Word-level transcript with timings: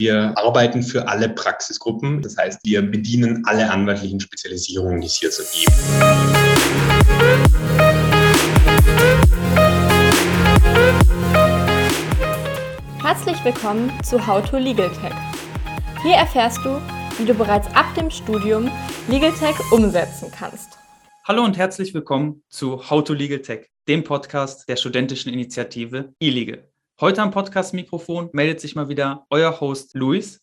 Wir 0.00 0.32
arbeiten 0.38 0.84
für 0.84 1.08
alle 1.08 1.28
Praxisgruppen. 1.28 2.22
Das 2.22 2.36
heißt, 2.36 2.60
wir 2.62 2.82
bedienen 2.82 3.42
alle 3.46 3.68
anwaltlichen 3.68 4.20
Spezialisierungen, 4.20 5.00
die 5.00 5.08
es 5.08 5.16
hier 5.16 5.32
so 5.32 5.42
gibt. 5.42 5.72
Herzlich 13.02 13.44
willkommen 13.44 13.90
zu 14.04 14.24
How 14.24 14.48
to 14.48 14.58
Legal 14.58 14.88
Tech. 14.90 15.12
Hier 16.04 16.14
erfährst 16.14 16.58
du, 16.58 16.80
wie 17.18 17.24
du 17.24 17.34
bereits 17.34 17.66
ab 17.74 17.92
dem 17.96 18.08
Studium 18.08 18.70
Legal 19.08 19.32
Tech 19.32 19.56
umsetzen 19.72 20.30
kannst. 20.30 20.78
Hallo 21.24 21.42
und 21.42 21.58
herzlich 21.58 21.92
willkommen 21.92 22.44
zu 22.48 22.88
How 22.88 23.02
to 23.02 23.14
Legal 23.14 23.40
Tech, 23.40 23.68
dem 23.88 24.04
Podcast 24.04 24.68
der 24.68 24.76
studentischen 24.76 25.32
Initiative 25.32 26.14
eLegal. 26.20 26.68
Heute 27.00 27.22
am 27.22 27.30
Podcast-Mikrofon 27.30 28.28
meldet 28.32 28.60
sich 28.60 28.74
mal 28.74 28.88
wieder 28.88 29.24
euer 29.30 29.60
Host 29.60 29.94
Luis. 29.94 30.40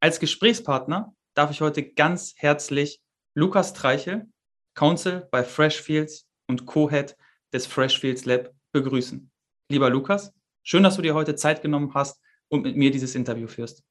Als 0.00 0.18
Gesprächspartner 0.18 1.14
darf 1.34 1.50
ich 1.50 1.60
heute 1.60 1.82
ganz 1.82 2.32
herzlich 2.34 3.02
Lukas 3.34 3.74
Treichel, 3.74 4.26
Counsel 4.74 5.28
bei 5.30 5.44
Freshfields 5.44 6.26
und 6.46 6.64
Co-Head 6.64 7.14
des 7.52 7.66
Freshfields 7.66 8.24
Lab 8.24 8.54
begrüßen. 8.72 9.30
Lieber 9.70 9.90
Lukas, 9.90 10.32
schön, 10.62 10.82
dass 10.82 10.96
du 10.96 11.02
dir 11.02 11.12
heute 11.12 11.34
Zeit 11.34 11.60
genommen 11.60 11.92
hast 11.92 12.18
und 12.48 12.62
mit 12.62 12.74
mir 12.74 12.90
dieses 12.90 13.14
Interview 13.14 13.46
führst. 13.46 13.82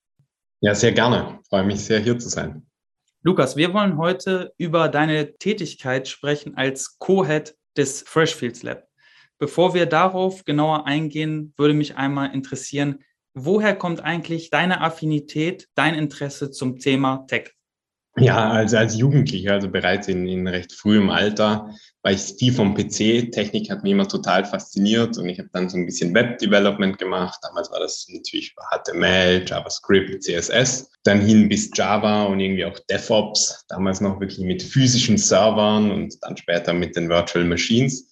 Ja, 0.61 0.73
sehr 0.73 0.93
gerne. 0.93 1.37
Ich 1.43 1.49
freue 1.49 1.65
mich 1.65 1.85
sehr, 1.85 1.99
hier 1.99 2.17
zu 2.17 2.29
sein. 2.29 2.65
Lukas, 3.21 3.57
wir 3.57 3.71
wollen 3.75 3.95
heute 3.97 4.53
über 4.57 4.89
deine 4.89 5.35
Tätigkeit 5.35 6.07
sprechen 6.07 6.57
als 6.57 6.97
Co-Head 6.97 7.55
des 7.77 8.01
Freshfields 8.01 8.63
Lab. 8.63 8.86
Bevor 9.39 9.73
wir 9.73 9.85
darauf 9.85 10.45
genauer 10.45 10.87
eingehen, 10.87 11.53
würde 11.57 11.73
mich 11.73 11.95
einmal 11.95 12.33
interessieren, 12.33 13.03
woher 13.33 13.75
kommt 13.75 14.01
eigentlich 14.03 14.49
deine 14.49 14.81
Affinität, 14.81 15.67
dein 15.75 15.93
Interesse 15.93 16.49
zum 16.49 16.79
Thema 16.79 17.25
Tech? 17.27 17.53
Ja, 18.19 18.49
also 18.49 18.77
als 18.77 18.97
Jugendlicher, 18.97 19.53
also 19.53 19.69
bereits 19.69 20.07
in, 20.07 20.27
in 20.27 20.47
recht 20.47 20.73
frühem 20.73 21.11
Alter, 21.11 21.69
war 22.01 22.11
ich 22.11 22.21
viel 22.39 22.51
vom 22.51 22.73
PC. 22.73 23.31
Technik 23.31 23.69
hat 23.69 23.83
mich 23.83 23.91
immer 23.91 24.07
total 24.07 24.43
fasziniert 24.43 25.19
und 25.19 25.29
ich 25.29 25.37
habe 25.37 25.49
dann 25.53 25.69
so 25.69 25.77
ein 25.77 25.85
bisschen 25.85 26.15
Web-Development 26.15 26.97
gemacht. 26.97 27.39
Damals 27.43 27.69
war 27.69 27.79
das 27.79 28.07
natürlich 28.11 28.55
HTML, 28.71 29.45
JavaScript, 29.45 30.23
CSS. 30.23 30.89
Dann 31.03 31.21
hin 31.21 31.47
bis 31.47 31.69
Java 31.75 32.23
und 32.23 32.39
irgendwie 32.39 32.65
auch 32.65 32.79
DevOps. 32.89 33.65
Damals 33.69 34.01
noch 34.01 34.19
wirklich 34.19 34.39
mit 34.39 34.63
physischen 34.63 35.19
Servern 35.19 35.91
und 35.91 36.15
dann 36.23 36.37
später 36.37 36.73
mit 36.73 36.95
den 36.95 37.09
Virtual 37.09 37.45
Machines. 37.45 38.06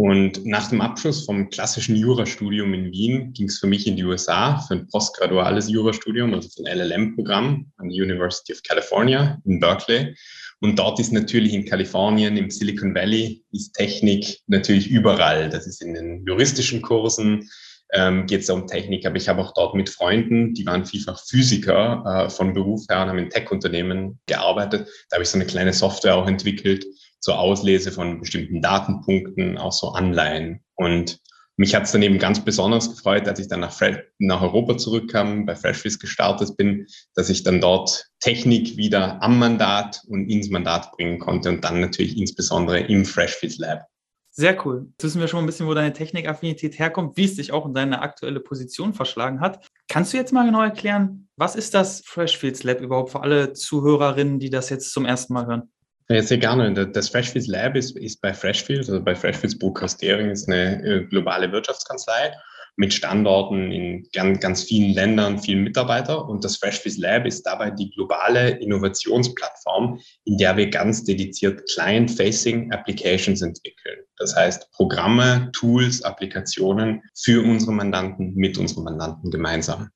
Und 0.00 0.46
nach 0.46 0.70
dem 0.70 0.80
Abschluss 0.80 1.26
vom 1.26 1.50
klassischen 1.50 1.94
Jurastudium 1.94 2.72
in 2.72 2.90
Wien 2.90 3.34
ging 3.34 3.48
es 3.48 3.58
für 3.58 3.66
mich 3.66 3.86
in 3.86 3.96
die 3.96 4.04
USA 4.04 4.58
für 4.60 4.76
ein 4.76 4.86
postgraduales 4.86 5.68
Jurastudium, 5.68 6.32
also 6.32 6.48
für 6.48 6.64
ein 6.64 6.78
LLM-Programm 6.78 7.70
an 7.76 7.88
der 7.90 8.02
University 8.02 8.54
of 8.54 8.62
California 8.62 9.38
in 9.44 9.60
Berkeley. 9.60 10.16
Und 10.62 10.78
dort 10.78 11.00
ist 11.00 11.12
natürlich 11.12 11.52
in 11.52 11.66
Kalifornien, 11.66 12.38
im 12.38 12.48
Silicon 12.48 12.94
Valley, 12.94 13.44
ist 13.52 13.74
Technik 13.74 14.38
natürlich 14.46 14.88
überall. 14.88 15.50
Das 15.50 15.66
ist 15.66 15.82
in 15.82 15.92
den 15.92 16.24
juristischen 16.26 16.80
Kursen, 16.80 17.46
ähm, 17.92 18.24
geht 18.24 18.40
es 18.40 18.48
um 18.48 18.66
Technik, 18.66 19.04
aber 19.04 19.16
ich 19.16 19.28
habe 19.28 19.42
auch 19.42 19.52
dort 19.52 19.74
mit 19.74 19.90
Freunden, 19.90 20.54
die 20.54 20.64
waren 20.64 20.86
vielfach 20.86 21.20
Physiker 21.22 22.04
äh, 22.06 22.30
von 22.30 22.54
Beruf 22.54 22.86
her 22.88 23.02
und 23.02 23.08
haben 23.10 23.18
in 23.18 23.28
Tech-Unternehmen 23.28 24.18
gearbeitet. 24.24 24.88
Da 25.10 25.16
habe 25.16 25.24
ich 25.24 25.28
so 25.28 25.36
eine 25.36 25.46
kleine 25.46 25.74
Software 25.74 26.16
auch 26.16 26.26
entwickelt, 26.26 26.86
zur 27.20 27.38
Auslese 27.38 27.92
von 27.92 28.20
bestimmten 28.20 28.60
Datenpunkten, 28.62 29.58
auch 29.58 29.72
so 29.72 29.90
Anleihen. 29.90 30.60
Und 30.74 31.20
mich 31.56 31.74
hat 31.74 31.82
es 31.82 31.92
dann 31.92 32.02
eben 32.02 32.18
ganz 32.18 32.42
besonders 32.42 32.88
gefreut, 32.88 33.28
als 33.28 33.38
ich 33.38 33.48
dann 33.48 33.60
nach, 33.60 33.78
nach 34.18 34.40
Europa 34.40 34.78
zurückkam, 34.78 35.44
bei 35.44 35.54
Freshfish 35.54 35.98
gestartet 35.98 36.56
bin, 36.56 36.86
dass 37.14 37.28
ich 37.28 37.42
dann 37.42 37.60
dort 37.60 38.08
Technik 38.20 38.78
wieder 38.78 39.22
am 39.22 39.38
Mandat 39.38 40.02
und 40.08 40.30
ins 40.30 40.48
Mandat 40.48 40.90
bringen 40.92 41.18
konnte 41.18 41.50
und 41.50 41.62
dann 41.62 41.80
natürlich 41.80 42.16
insbesondere 42.16 42.80
im 42.80 43.04
Freshfish 43.04 43.58
Lab. 43.58 43.86
Sehr 44.30 44.64
cool. 44.64 44.86
Jetzt 44.92 45.04
wissen 45.04 45.20
wir 45.20 45.28
schon 45.28 45.40
ein 45.40 45.46
bisschen, 45.46 45.66
wo 45.66 45.74
deine 45.74 45.92
Technikaffinität 45.92 46.78
herkommt, 46.78 47.18
wie 47.18 47.24
es 47.24 47.34
dich 47.34 47.52
auch 47.52 47.66
in 47.66 47.74
deine 47.74 48.00
aktuelle 48.00 48.40
Position 48.40 48.94
verschlagen 48.94 49.40
hat. 49.40 49.66
Kannst 49.88 50.14
du 50.14 50.16
jetzt 50.16 50.32
mal 50.32 50.46
genau 50.46 50.62
erklären, 50.62 51.28
was 51.36 51.56
ist 51.56 51.74
das 51.74 52.00
Freshfields 52.06 52.62
Lab 52.62 52.80
überhaupt 52.80 53.10
für 53.10 53.20
alle 53.20 53.52
Zuhörerinnen, 53.52 54.38
die 54.38 54.48
das 54.48 54.70
jetzt 54.70 54.92
zum 54.92 55.04
ersten 55.04 55.34
Mal 55.34 55.46
hören? 55.46 55.70
Ja, 56.10 56.20
sehr 56.22 56.38
gerne. 56.38 56.88
Das 56.88 57.08
Freshfields 57.08 57.46
Lab 57.46 57.76
ist, 57.76 57.96
ist 57.96 58.20
bei 58.20 58.34
Freshfields, 58.34 58.90
also 58.90 59.00
bei 59.00 59.14
Freshfields 59.14 59.56
Buchhastering, 59.56 60.30
ist 60.30 60.48
eine 60.48 60.82
äh, 60.82 61.04
globale 61.04 61.52
Wirtschaftskanzlei 61.52 62.32
mit 62.74 62.92
Standorten 62.92 63.70
in 63.70 64.08
ganz, 64.12 64.40
ganz 64.40 64.64
vielen 64.64 64.92
Ländern, 64.92 65.38
vielen 65.38 65.62
Mitarbeiter. 65.62 66.28
Und 66.28 66.44
das 66.44 66.56
Freshfields 66.56 66.98
Lab 66.98 67.26
ist 67.26 67.44
dabei 67.44 67.70
die 67.70 67.92
globale 67.92 68.58
Innovationsplattform, 68.58 70.00
in 70.24 70.36
der 70.36 70.56
wir 70.56 70.68
ganz 70.68 71.04
dediziert 71.04 71.62
Client-Facing 71.72 72.72
Applications 72.72 73.40
entwickeln. 73.42 74.00
Das 74.16 74.34
heißt 74.34 74.68
Programme, 74.72 75.48
Tools, 75.52 76.02
Applikationen 76.02 77.02
für 77.22 77.40
unsere 77.40 77.72
Mandanten, 77.72 78.34
mit 78.34 78.58
unseren 78.58 78.82
Mandanten 78.82 79.30
gemeinsam. 79.30 79.90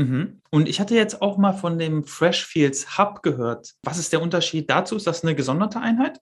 Mhm. 0.00 0.40
Und 0.50 0.68
ich 0.68 0.80
hatte 0.80 0.94
jetzt 0.94 1.20
auch 1.20 1.36
mal 1.36 1.52
von 1.52 1.78
dem 1.78 2.04
Freshfields 2.04 2.96
Hub 2.98 3.22
gehört. 3.22 3.74
Was 3.84 3.98
ist 3.98 4.12
der 4.12 4.22
Unterschied 4.22 4.70
dazu? 4.70 4.96
Ist 4.96 5.06
das 5.06 5.22
eine 5.22 5.34
gesonderte 5.34 5.80
Einheit? 5.80 6.20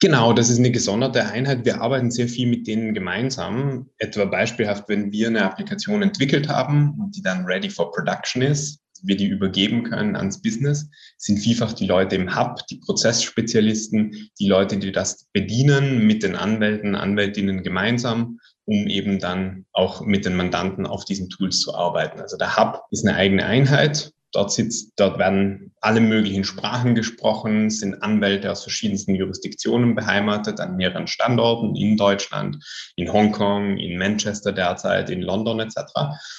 Genau, 0.00 0.34
das 0.34 0.50
ist 0.50 0.58
eine 0.58 0.70
gesonderte 0.70 1.24
Einheit. 1.24 1.64
Wir 1.64 1.80
arbeiten 1.80 2.10
sehr 2.10 2.28
viel 2.28 2.46
mit 2.46 2.66
denen 2.66 2.92
gemeinsam. 2.92 3.88
Etwa 3.96 4.26
beispielhaft, 4.26 4.88
wenn 4.88 5.10
wir 5.12 5.28
eine 5.28 5.44
Applikation 5.44 6.02
entwickelt 6.02 6.48
haben 6.48 6.98
und 7.00 7.16
die 7.16 7.22
dann 7.22 7.46
ready 7.46 7.70
for 7.70 7.90
production 7.92 8.42
ist, 8.42 8.80
wir 9.02 9.16
die 9.16 9.26
übergeben 9.26 9.84
können 9.84 10.16
ans 10.16 10.42
Business, 10.42 10.90
sind 11.16 11.38
vielfach 11.38 11.72
die 11.72 11.86
Leute 11.86 12.16
im 12.16 12.36
Hub, 12.36 12.66
die 12.66 12.78
Prozessspezialisten, 12.78 14.30
die 14.38 14.48
Leute, 14.48 14.76
die 14.78 14.92
das 14.92 15.26
bedienen 15.32 16.06
mit 16.06 16.22
den 16.22 16.36
Anwälten, 16.36 16.94
Anwältinnen 16.94 17.62
gemeinsam 17.62 18.40
um 18.66 18.86
eben 18.88 19.18
dann 19.18 19.66
auch 19.72 20.00
mit 20.00 20.24
den 20.24 20.36
Mandanten 20.36 20.86
auf 20.86 21.04
diesen 21.04 21.28
Tools 21.28 21.60
zu 21.60 21.74
arbeiten. 21.74 22.20
Also 22.20 22.36
der 22.36 22.56
Hub 22.56 22.82
ist 22.90 23.06
eine 23.06 23.16
eigene 23.16 23.44
Einheit. 23.44 24.12
Dort 24.32 24.50
sitzt, 24.50 24.94
dort 24.96 25.18
werden 25.18 25.72
alle 25.80 26.00
möglichen 26.00 26.42
Sprachen 26.42 26.96
gesprochen, 26.96 27.70
sind 27.70 28.02
Anwälte 28.02 28.50
aus 28.50 28.62
verschiedensten 28.62 29.14
Jurisdiktionen 29.14 29.94
beheimatet 29.94 30.58
an 30.58 30.76
mehreren 30.76 31.06
Standorten 31.06 31.76
in 31.76 31.96
Deutschland, 31.96 32.56
in 32.96 33.12
Hongkong, 33.12 33.76
in 33.76 33.96
Manchester 33.96 34.50
derzeit, 34.50 35.08
in 35.08 35.22
London 35.22 35.60
etc. 35.60 35.76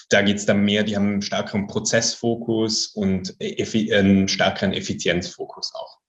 Da 0.09 0.22
geht 0.24 0.36
es 0.36 0.46
dann 0.46 0.66
mehr, 0.66 0.84
die 0.84 0.97
haben 0.97 1.07
einen 1.07 1.22
stärkeren 1.22 1.68
Prozessfokus 1.68 2.88
und 2.88 3.34
einen 3.40 4.28
stärkeren 4.28 4.74
Effizienzfokus 4.74 5.72
auch. 5.74 6.00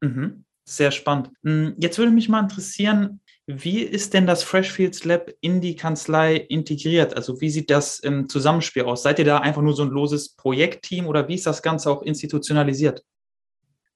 Mhm. 0.00 0.46
Sehr 0.66 0.92
spannend. 0.92 1.30
Hm, 1.44 1.74
jetzt 1.76 1.98
würde 1.98 2.12
mich 2.12 2.30
mal 2.30 2.40
interessieren, 2.40 3.20
wie 3.46 3.80
ist 3.80 4.14
denn 4.14 4.26
das 4.26 4.42
Freshfields 4.42 5.04
Lab 5.04 5.30
in 5.40 5.60
die 5.60 5.76
Kanzlei 5.76 6.36
integriert? 6.36 7.14
Also 7.14 7.40
wie 7.42 7.50
sieht 7.50 7.70
das 7.70 7.98
im 7.98 8.28
Zusammenspiel 8.28 8.84
aus? 8.84 9.02
Seid 9.02 9.18
ihr 9.18 9.26
da 9.26 9.38
einfach 9.38 9.60
nur 9.60 9.74
so 9.74 9.82
ein 9.82 9.90
loses 9.90 10.34
Projektteam 10.34 11.06
oder 11.06 11.28
wie 11.28 11.34
ist 11.34 11.46
das 11.46 11.62
Ganze 11.62 11.90
auch 11.90 12.02
institutionalisiert? 12.02 13.04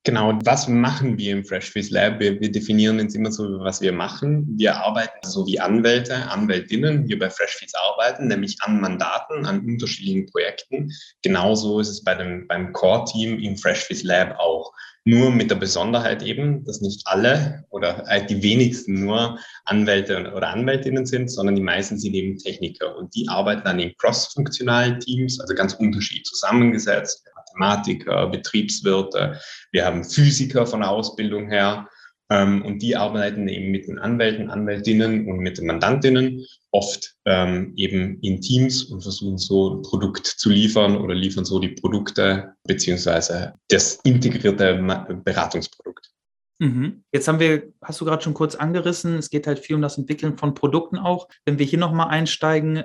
Genau, 0.05 0.39
was 0.45 0.69
machen 0.69 1.19
wir 1.19 1.33
im 1.33 1.45
Freshfields 1.45 1.91
Lab? 1.91 2.21
Wir, 2.21 2.41
wir, 2.41 2.51
definieren 2.51 2.99
jetzt 2.99 3.15
immer 3.15 3.31
so, 3.31 3.45
was 3.61 3.81
wir 3.81 3.93
machen. 3.93 4.47
Wir 4.57 4.77
arbeiten 4.77 5.29
so 5.29 5.47
wie 5.47 5.61
Anwälte, 5.61 6.15
Anwältinnen 6.31 7.05
hier 7.07 7.19
bei 7.19 7.29
Freshfields 7.29 7.75
arbeiten, 7.75 8.29
nämlich 8.29 8.57
an 8.61 8.81
Mandaten, 8.81 9.45
an 9.45 9.61
unterschiedlichen 9.61 10.27
Projekten. 10.27 10.91
Genauso 11.23 11.81
ist 11.81 11.89
es 11.89 12.05
bei 12.05 12.15
dem, 12.15 12.47
beim 12.47 12.73
Core-Team 12.73 13.39
im 13.39 13.59
Freshfields 13.59 14.05
Lab 14.05 14.39
auch. 14.39 14.73
Nur 15.05 15.31
mit 15.31 15.51
der 15.51 15.57
Besonderheit 15.57 16.23
eben, 16.23 16.65
dass 16.65 16.81
nicht 16.81 17.03
alle 17.07 17.65
oder 17.71 18.05
die 18.29 18.43
wenigsten 18.43 19.05
nur 19.05 19.39
Anwälte 19.65 20.33
oder 20.35 20.49
Anwältinnen 20.49 21.07
sind, 21.07 21.31
sondern 21.31 21.57
die 21.57 21.63
meisten 21.63 21.99
sind 21.99 22.15
eben 22.15 22.37
Techniker 22.39 22.97
und 22.97 23.15
die 23.15 23.29
arbeiten 23.29 23.63
dann 23.65 23.79
in 23.79 23.95
cross-funktionalen 23.97 25.01
Teams, 25.01 25.41
also 25.41 25.55
ganz 25.55 25.75
unterschiedlich 25.75 26.25
zusammengesetzt. 26.25 27.25
Mathematiker, 27.59 28.29
Betriebswirte, 28.29 29.41
wir 29.73 29.85
haben 29.85 30.05
Physiker 30.05 30.67
von 30.67 30.81
der 30.81 30.91
Ausbildung 30.91 31.49
her 31.49 31.89
ähm, 32.31 32.65
und 32.65 32.81
die 32.81 32.97
arbeiten 32.97 33.49
eben 33.49 33.71
mit 33.71 33.89
den 33.89 33.99
Anwälten, 33.99 34.51
Anwältinnen 34.51 35.27
und 35.27 35.39
mit 35.39 35.59
den 35.59 35.67
Mandantinnen 35.67 36.45
oft 36.71 37.15
ähm, 37.25 37.73
eben 37.77 38.21
in 38.21 38.41
Teams 38.41 38.85
und 38.85 39.03
versuchen 39.03 39.39
so 39.39 39.75
ein 39.75 39.83
Produkt 39.83 40.27
zu 40.27 40.51
liefern 40.51 40.97
oder 40.97 41.15
liefern 41.15 41.45
so 41.45 41.59
die 41.59 41.69
Produkte 41.69 42.55
beziehungsweise 42.65 43.55
das 43.69 43.97
integrierte 44.05 44.75
Beratungsprodukt. 45.25 46.11
Mhm. 46.61 47.05
Jetzt 47.13 47.29
haben 47.29 47.39
wir, 47.39 47.73
hast 47.83 48.01
du 48.01 48.05
gerade 48.05 48.23
schon 48.23 48.35
kurz 48.35 48.57
angerissen, 48.57 49.15
es 49.15 49.31
geht 49.31 49.47
halt 49.47 49.61
viel 49.61 49.77
um 49.77 49.83
das 49.83 49.97
Entwickeln 49.97 50.37
von 50.37 50.55
Produkten 50.55 50.99
auch. 50.99 51.29
Wenn 51.47 51.59
wir 51.59 51.67
hier 51.67 51.79
nochmal 51.79 52.09
einsteigen, 52.09 52.85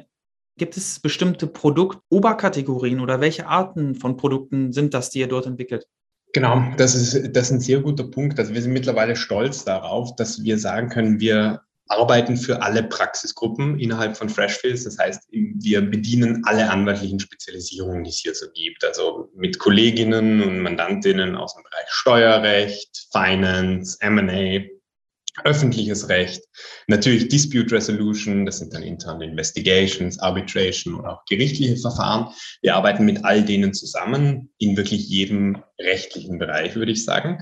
gibt 0.58 0.78
es 0.78 1.00
bestimmte 1.00 1.48
Produktoberkategorien 1.48 3.00
oder 3.00 3.22
welche 3.22 3.48
Arten 3.48 3.96
von 3.96 4.18
Produkten 4.18 4.72
sind 4.72 4.94
das, 4.94 5.10
die 5.10 5.20
ihr 5.20 5.28
dort 5.28 5.46
entwickelt? 5.46 5.88
Genau, 6.34 6.64
das 6.78 6.96
ist, 6.96 7.36
das 7.36 7.48
ist 7.48 7.52
ein 7.52 7.60
sehr 7.60 7.80
guter 7.82 8.06
Punkt. 8.06 8.40
Also 8.40 8.54
wir 8.54 8.62
sind 8.62 8.74
mittlerweile 8.74 9.16
stolz 9.16 9.66
darauf, 9.66 10.16
dass 10.16 10.44
wir 10.44 10.58
sagen 10.58 10.90
können, 10.90 11.20
wir 11.20 11.62
arbeiten 11.88 12.38
für 12.38 12.62
alle 12.62 12.84
Praxisgruppen 12.84 13.80
innerhalb 13.80 14.18
von 14.18 14.30
Freshfields. 14.30 14.86
Das 14.86 14.98
heißt, 14.98 15.28
wir 15.32 15.82
bedienen 15.82 16.44
alle 16.46 16.70
anwaltlichen 16.70 17.20
Spezialisierungen, 17.20 18.04
die 18.04 18.10
es 18.10 18.18
hier 18.18 18.34
so 18.34 18.48
gibt. 18.54 18.84
Also 18.84 19.30
mit 19.36 19.60
Kolleginnen 19.60 20.42
und 20.42 20.60
Mandantinnen 20.60 21.36
aus 21.36 21.54
dem 21.56 21.64
Bereich 21.64 21.90
Steuerrecht, 21.90 23.10
Finance, 23.12 23.98
M&A, 24.00 24.66
öffentliches 25.44 26.10
Recht, 26.10 26.44
natürlich 26.88 27.28
Dispute 27.28 27.72
Resolution, 27.74 28.46
das 28.46 28.60
sind 28.60 28.74
dann 28.74 28.84
interne 28.84 29.26
Investigations, 29.26 30.20
Arbitration 30.20 30.96
oder 30.96 31.14
auch 31.14 31.26
gerichtliche 31.26 31.78
Verfahren. 31.78 32.34
Wir 32.62 32.76
arbeiten 32.76 33.06
mit 33.06 33.26
all 33.26 33.44
denen 33.44 33.74
zusammen 33.74 34.50
in 34.60 34.78
wirklich 34.78 35.08
jedem 35.08 35.64
rechtlichen 35.80 36.38
Bereich, 36.38 36.76
würde 36.76 36.92
ich 36.92 37.04
sagen. 37.04 37.40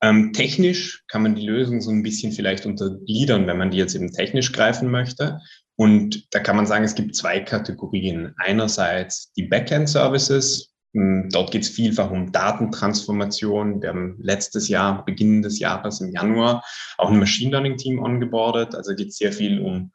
Ähm, 0.00 0.32
technisch 0.32 1.02
kann 1.08 1.22
man 1.22 1.34
die 1.34 1.46
Lösung 1.46 1.80
so 1.80 1.90
ein 1.90 2.02
bisschen 2.02 2.32
vielleicht 2.32 2.66
untergliedern, 2.66 3.46
wenn 3.46 3.58
man 3.58 3.70
die 3.70 3.78
jetzt 3.78 3.94
eben 3.94 4.12
technisch 4.12 4.52
greifen 4.52 4.90
möchte. 4.90 5.40
Und 5.76 6.32
da 6.34 6.40
kann 6.40 6.56
man 6.56 6.66
sagen, 6.66 6.84
es 6.84 6.94
gibt 6.94 7.14
zwei 7.16 7.40
Kategorien. 7.40 8.34
Einerseits 8.38 9.32
die 9.34 9.44
Backend-Services, 9.44 10.67
Dort 10.94 11.50
geht 11.50 11.62
es 11.62 11.68
vielfach 11.68 12.10
um 12.10 12.32
Datentransformation. 12.32 13.82
Wir 13.82 13.90
haben 13.90 14.16
letztes 14.20 14.68
Jahr, 14.68 15.04
Beginn 15.04 15.42
des 15.42 15.58
Jahres 15.58 16.00
im 16.00 16.10
Januar, 16.12 16.64
auch 16.96 17.10
ein 17.10 17.18
Machine 17.18 17.50
Learning 17.50 17.76
Team 17.76 17.98
ongeboardet. 17.98 18.74
Also 18.74 18.94
geht 18.94 19.08
es 19.08 19.18
sehr 19.18 19.32
viel 19.32 19.60
um 19.60 19.92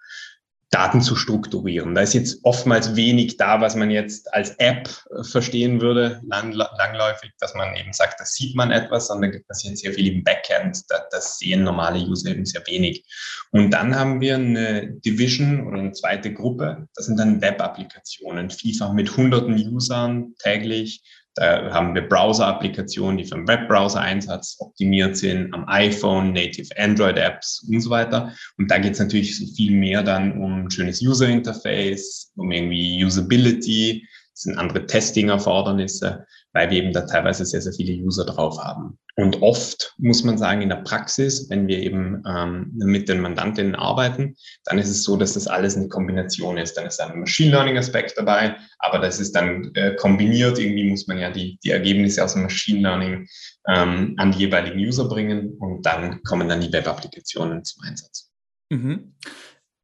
Daten 0.73 1.01
zu 1.01 1.15
strukturieren. 1.15 1.93
Da 1.93 2.01
ist 2.01 2.13
jetzt 2.13 2.39
oftmals 2.43 2.95
wenig 2.95 3.37
da, 3.37 3.61
was 3.61 3.75
man 3.75 3.91
jetzt 3.91 4.33
als 4.33 4.51
App 4.57 4.89
äh, 5.11 5.23
verstehen 5.23 5.81
würde, 5.81 6.19
lang, 6.25 6.51
langläufig, 6.51 7.31
dass 7.39 7.53
man 7.53 7.75
eben 7.75 7.93
sagt, 7.93 8.19
da 8.19 8.25
sieht 8.25 8.55
man 8.55 8.71
etwas, 8.71 9.07
sondern 9.07 9.31
da 9.31 9.37
passiert 9.47 9.77
sehr 9.77 9.93
viel 9.93 10.07
im 10.11 10.23
Backend. 10.23 10.81
Das, 10.89 11.01
das 11.11 11.37
sehen 11.37 11.63
normale 11.63 11.99
User 11.99 12.31
eben 12.31 12.45
sehr 12.45 12.65
wenig. 12.65 13.05
Und 13.51 13.71
dann 13.71 13.95
haben 13.95 14.19
wir 14.19 14.35
eine 14.35 14.91
Division 14.91 15.67
oder 15.67 15.77
eine 15.79 15.91
zweite 15.91 16.33
Gruppe. 16.33 16.87
Das 16.95 17.05
sind 17.05 17.19
dann 17.19 17.41
Web-Applikationen, 17.41 18.49
vielfach 18.49 18.93
mit 18.93 19.15
hunderten 19.15 19.53
Usern 19.53 20.33
täglich, 20.39 21.03
da 21.35 21.71
haben 21.71 21.95
wir 21.95 22.07
Browser-Applikationen, 22.07 23.17
die 23.17 23.25
für 23.25 23.35
den 23.35 23.47
Webbrowser-Einsatz 23.47 24.57
optimiert 24.59 25.17
sind, 25.17 25.53
am 25.53 25.67
iPhone, 25.67 26.33
Native 26.33 26.69
Android-Apps 26.77 27.67
und 27.69 27.81
so 27.81 27.89
weiter. 27.89 28.33
Und 28.57 28.69
da 28.69 28.77
geht 28.77 28.93
es 28.93 28.99
natürlich 28.99 29.35
viel 29.55 29.71
mehr 29.71 30.03
dann 30.03 30.39
um 30.39 30.65
ein 30.65 30.71
schönes 30.71 31.01
User-Interface, 31.01 32.31
um 32.35 32.51
irgendwie 32.51 33.03
Usability, 33.03 34.07
sind 34.33 34.57
andere 34.57 34.85
Testing-Erfordernisse, 34.85 36.25
weil 36.53 36.69
wir 36.69 36.77
eben 36.77 36.93
da 36.93 37.01
teilweise 37.01 37.45
sehr, 37.45 37.61
sehr 37.61 37.73
viele 37.73 37.93
User 37.93 38.25
drauf 38.25 38.57
haben. 38.63 38.97
Und 39.15 39.41
oft 39.41 39.93
muss 39.97 40.23
man 40.23 40.37
sagen, 40.37 40.61
in 40.61 40.69
der 40.69 40.77
Praxis, 40.77 41.47
wenn 41.49 41.67
wir 41.67 41.79
eben 41.79 42.23
ähm, 42.27 42.71
mit 42.73 43.09
den 43.09 43.21
Mandantinnen 43.21 43.75
arbeiten, 43.75 44.35
dann 44.65 44.79
ist 44.79 44.89
es 44.89 45.03
so, 45.03 45.17
dass 45.17 45.33
das 45.33 45.47
alles 45.47 45.77
eine 45.77 45.87
Kombination 45.87 46.57
ist. 46.57 46.75
Dann 46.75 46.87
ist 46.87 46.99
ein 46.99 47.19
Machine 47.19 47.51
Learning 47.51 47.77
Aspekt 47.77 48.17
dabei, 48.17 48.55
aber 48.79 48.99
das 48.99 49.19
ist 49.19 49.35
dann 49.35 49.71
äh, 49.75 49.95
kombiniert. 49.95 50.57
Irgendwie 50.57 50.89
muss 50.89 51.07
man 51.07 51.19
ja 51.19 51.29
die, 51.29 51.59
die 51.63 51.71
Ergebnisse 51.71 52.23
aus 52.23 52.33
dem 52.33 52.43
Machine 52.43 52.81
Learning 52.81 53.27
ähm, 53.67 54.15
an 54.17 54.31
die 54.31 54.39
jeweiligen 54.39 54.79
User 54.79 55.07
bringen 55.07 55.57
und 55.59 55.85
dann 55.85 56.23
kommen 56.23 56.49
dann 56.49 56.61
die 56.61 56.73
Web-Applikationen 56.73 57.63
zum 57.63 57.83
Einsatz. 57.83 58.31
Mhm. 58.69 59.15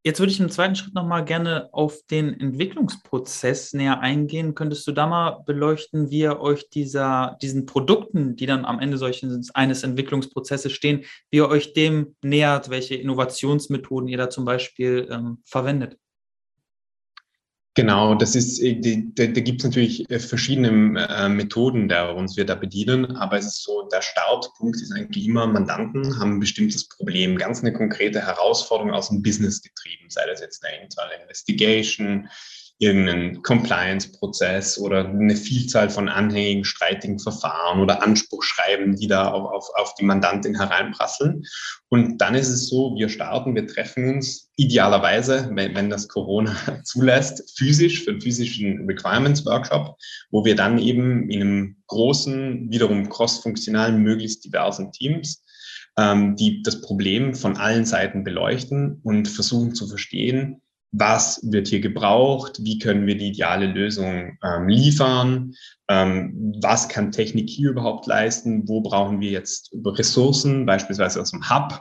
Jetzt 0.02 0.18
würde 0.18 0.32
ich 0.32 0.40
im 0.40 0.48
zweiten 0.48 0.76
Schritt 0.76 0.94
nochmal 0.94 1.26
gerne 1.26 1.68
auf 1.72 2.00
den 2.10 2.32
Entwicklungsprozess 2.40 3.74
näher 3.74 4.00
eingehen. 4.00 4.54
Könntest 4.54 4.86
du 4.86 4.92
da 4.92 5.06
mal 5.06 5.42
beleuchten, 5.44 6.10
wie 6.10 6.20
ihr 6.20 6.40
euch 6.40 6.70
dieser, 6.70 7.36
diesen 7.42 7.66
Produkten, 7.66 8.34
die 8.34 8.46
dann 8.46 8.64
am 8.64 8.80
Ende 8.80 8.96
solches 8.96 9.50
eines 9.54 9.82
Entwicklungsprozesses 9.82 10.72
stehen, 10.72 11.04
wie 11.30 11.36
ihr 11.36 11.48
euch 11.50 11.74
dem 11.74 12.16
nähert, 12.22 12.70
welche 12.70 12.94
Innovationsmethoden 12.94 14.08
ihr 14.08 14.16
da 14.16 14.30
zum 14.30 14.46
Beispiel 14.46 15.06
ähm, 15.10 15.42
verwendet? 15.44 15.98
Genau, 17.74 18.16
das 18.16 18.34
ist, 18.34 18.58
äh, 18.60 18.80
da, 19.14 19.26
da 19.26 19.40
gibt 19.40 19.60
es 19.60 19.64
natürlich 19.64 20.10
äh, 20.10 20.18
verschiedene 20.18 21.06
äh, 21.08 21.28
Methoden, 21.28 21.88
der 21.88 22.16
uns 22.16 22.36
wir 22.36 22.44
da 22.44 22.56
bedienen, 22.56 23.16
aber 23.16 23.38
es 23.38 23.46
ist 23.46 23.62
so, 23.62 23.88
der 23.88 24.02
Startpunkt 24.02 24.80
ist 24.80 24.92
eigentlich 24.92 25.26
immer, 25.26 25.46
Mandanten 25.46 26.18
haben 26.18 26.34
ein 26.34 26.40
bestimmtes 26.40 26.88
Problem, 26.88 27.36
ganz 27.36 27.60
eine 27.60 27.72
konkrete 27.72 28.20
Herausforderung 28.22 28.92
aus 28.92 29.08
dem 29.08 29.22
Business 29.22 29.62
getrieben, 29.62 30.10
sei 30.10 30.26
das 30.26 30.40
jetzt 30.40 30.64
eine 30.64 31.22
Investigation, 31.22 32.28
irgendeinen 32.80 33.42
Compliance-Prozess 33.42 34.78
oder 34.78 35.06
eine 35.06 35.36
Vielzahl 35.36 35.90
von 35.90 36.08
anhängigen, 36.08 36.64
streitigen 36.64 37.18
Verfahren 37.18 37.78
oder 37.78 38.02
Anspruchschreiben, 38.02 38.96
die 38.96 39.06
da 39.06 39.30
auf, 39.30 39.52
auf, 39.52 39.68
auf 39.74 39.94
die 39.96 40.04
Mandantin 40.06 40.58
hereinprasseln. 40.58 41.44
Und 41.90 42.18
dann 42.18 42.34
ist 42.34 42.48
es 42.48 42.70
so, 42.70 42.96
wir 42.96 43.10
starten, 43.10 43.54
wir 43.54 43.66
treffen 43.66 44.16
uns 44.16 44.50
idealerweise, 44.56 45.50
wenn, 45.52 45.74
wenn 45.74 45.90
das 45.90 46.08
Corona 46.08 46.56
zulässt, 46.84 47.54
physisch 47.58 48.02
für 48.02 48.12
einen 48.12 48.22
physischen 48.22 48.86
Requirements-Workshop, 48.86 49.96
wo 50.30 50.46
wir 50.46 50.56
dann 50.56 50.78
eben 50.78 51.28
in 51.28 51.42
einem 51.42 51.76
großen, 51.86 52.70
wiederum 52.70 53.10
cross-funktionalen, 53.10 54.02
möglichst 54.02 54.42
diversen 54.42 54.90
Teams 54.90 55.44
ähm, 55.98 56.36
die 56.36 56.62
das 56.62 56.80
Problem 56.80 57.34
von 57.34 57.56
allen 57.56 57.84
Seiten 57.84 58.24
beleuchten 58.24 59.00
und 59.02 59.28
versuchen 59.28 59.74
zu 59.74 59.86
verstehen, 59.86 60.62
was 60.92 61.40
wird 61.44 61.68
hier 61.68 61.80
gebraucht, 61.80 62.58
wie 62.62 62.78
können 62.78 63.06
wir 63.06 63.16
die 63.16 63.28
ideale 63.28 63.66
Lösung 63.66 64.36
ähm, 64.42 64.68
liefern, 64.68 65.54
ähm, 65.88 66.54
was 66.60 66.88
kann 66.88 67.12
Technik 67.12 67.48
hier 67.48 67.70
überhaupt 67.70 68.06
leisten, 68.06 68.68
wo 68.68 68.80
brauchen 68.80 69.20
wir 69.20 69.30
jetzt 69.30 69.70
Ressourcen, 69.84 70.66
beispielsweise 70.66 71.20
aus 71.20 71.30
dem 71.30 71.48
Hub. 71.48 71.80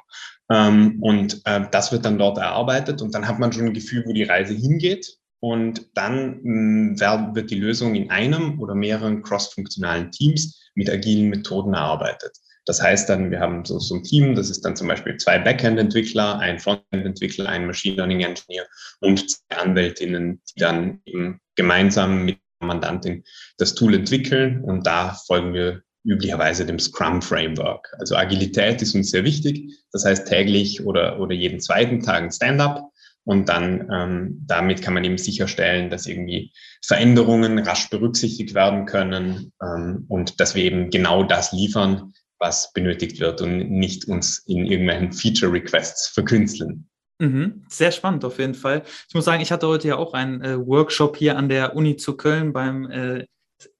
Ähm, 0.51 0.97
und 1.01 1.41
äh, 1.45 1.65
das 1.71 1.91
wird 1.91 2.05
dann 2.05 2.17
dort 2.17 2.37
erarbeitet 2.37 3.01
und 3.01 3.13
dann 3.13 3.27
hat 3.27 3.39
man 3.39 3.51
schon 3.51 3.65
ein 3.65 3.73
Gefühl, 3.73 4.03
wo 4.05 4.13
die 4.13 4.23
Reise 4.23 4.53
hingeht. 4.53 5.15
Und 5.41 5.89
dann 5.93 6.41
mh, 6.43 6.99
hm, 6.99 7.35
wird 7.35 7.49
die 7.49 7.59
Lösung 7.59 7.95
in 7.95 8.11
einem 8.11 8.59
oder 8.59 8.75
mehreren 8.75 9.21
cross-funktionalen 9.21 10.11
Teams 10.11 10.59
mit 10.75 10.89
agilen 10.89 11.29
Methoden 11.29 11.73
erarbeitet. 11.73 12.37
Das 12.69 12.83
heißt 12.83 13.09
dann, 13.09 13.31
wir 13.31 13.39
haben 13.39 13.65
so, 13.65 13.79
so 13.79 13.95
ein 13.95 14.03
Team, 14.03 14.35
das 14.35 14.51
ist 14.51 14.63
dann 14.63 14.75
zum 14.75 14.87
Beispiel 14.87 15.17
zwei 15.17 15.39
Backend-Entwickler, 15.39 16.37
ein 16.37 16.59
Frontend-Entwickler, 16.59 17.49
ein 17.49 17.65
Machine 17.65 17.95
Learning-Engineer 17.95 18.67
und 18.99 19.27
zwei 19.27 19.57
Anwältinnen, 19.57 20.39
die 20.51 20.59
dann 20.59 21.01
eben 21.05 21.39
gemeinsam 21.55 22.25
mit 22.25 22.37
der 22.61 22.67
Mandantin 22.67 23.23
das 23.57 23.73
Tool 23.73 23.95
entwickeln. 23.95 24.63
Und 24.63 24.85
da 24.85 25.17
folgen 25.25 25.55
wir 25.55 25.81
üblicherweise 26.05 26.63
dem 26.63 26.77
Scrum-Framework. 26.77 27.91
Also 27.97 28.15
Agilität 28.15 28.83
ist 28.83 28.93
uns 28.93 29.09
sehr 29.09 29.23
wichtig. 29.23 29.73
Das 29.91 30.05
heißt 30.05 30.27
täglich 30.27 30.85
oder, 30.85 31.19
oder 31.19 31.33
jeden 31.33 31.61
zweiten 31.61 32.01
Tag 32.01 32.21
ein 32.21 32.31
Stand-up. 32.31 32.91
Und 33.23 33.49
dann 33.49 33.89
ähm, 33.91 34.43
damit 34.45 34.83
kann 34.83 34.93
man 34.93 35.03
eben 35.03 35.17
sicherstellen, 35.17 35.89
dass 35.89 36.05
irgendwie 36.05 36.53
Veränderungen 36.85 37.57
rasch 37.57 37.89
berücksichtigt 37.89 38.53
werden 38.53 38.85
können 38.85 39.53
ähm, 39.59 40.05
und 40.07 40.39
dass 40.39 40.53
wir 40.53 40.63
eben 40.63 40.91
genau 40.91 41.23
das 41.23 41.51
liefern, 41.51 42.13
was 42.39 42.73
benötigt 42.73 43.19
wird 43.19 43.41
und 43.41 43.69
nicht 43.69 44.07
uns 44.07 44.39
in 44.47 44.65
irgendwelchen 44.65 45.11
Feature-Requests 45.11 46.07
verkünsteln. 46.07 46.89
Mhm, 47.19 47.65
sehr 47.67 47.91
spannend 47.91 48.23
auf 48.23 48.39
jeden 48.39 48.55
Fall. 48.55 48.83
Ich 49.07 49.13
muss 49.13 49.25
sagen, 49.25 49.41
ich 49.41 49.51
hatte 49.51 49.67
heute 49.67 49.89
ja 49.89 49.97
auch 49.97 50.13
einen 50.13 50.41
äh, 50.41 50.57
Workshop 50.57 51.17
hier 51.17 51.37
an 51.37 51.49
der 51.49 51.75
Uni 51.75 51.97
zu 51.97 52.15
Köln 52.15 52.53
beim 52.53 52.89
äh, 52.89 53.25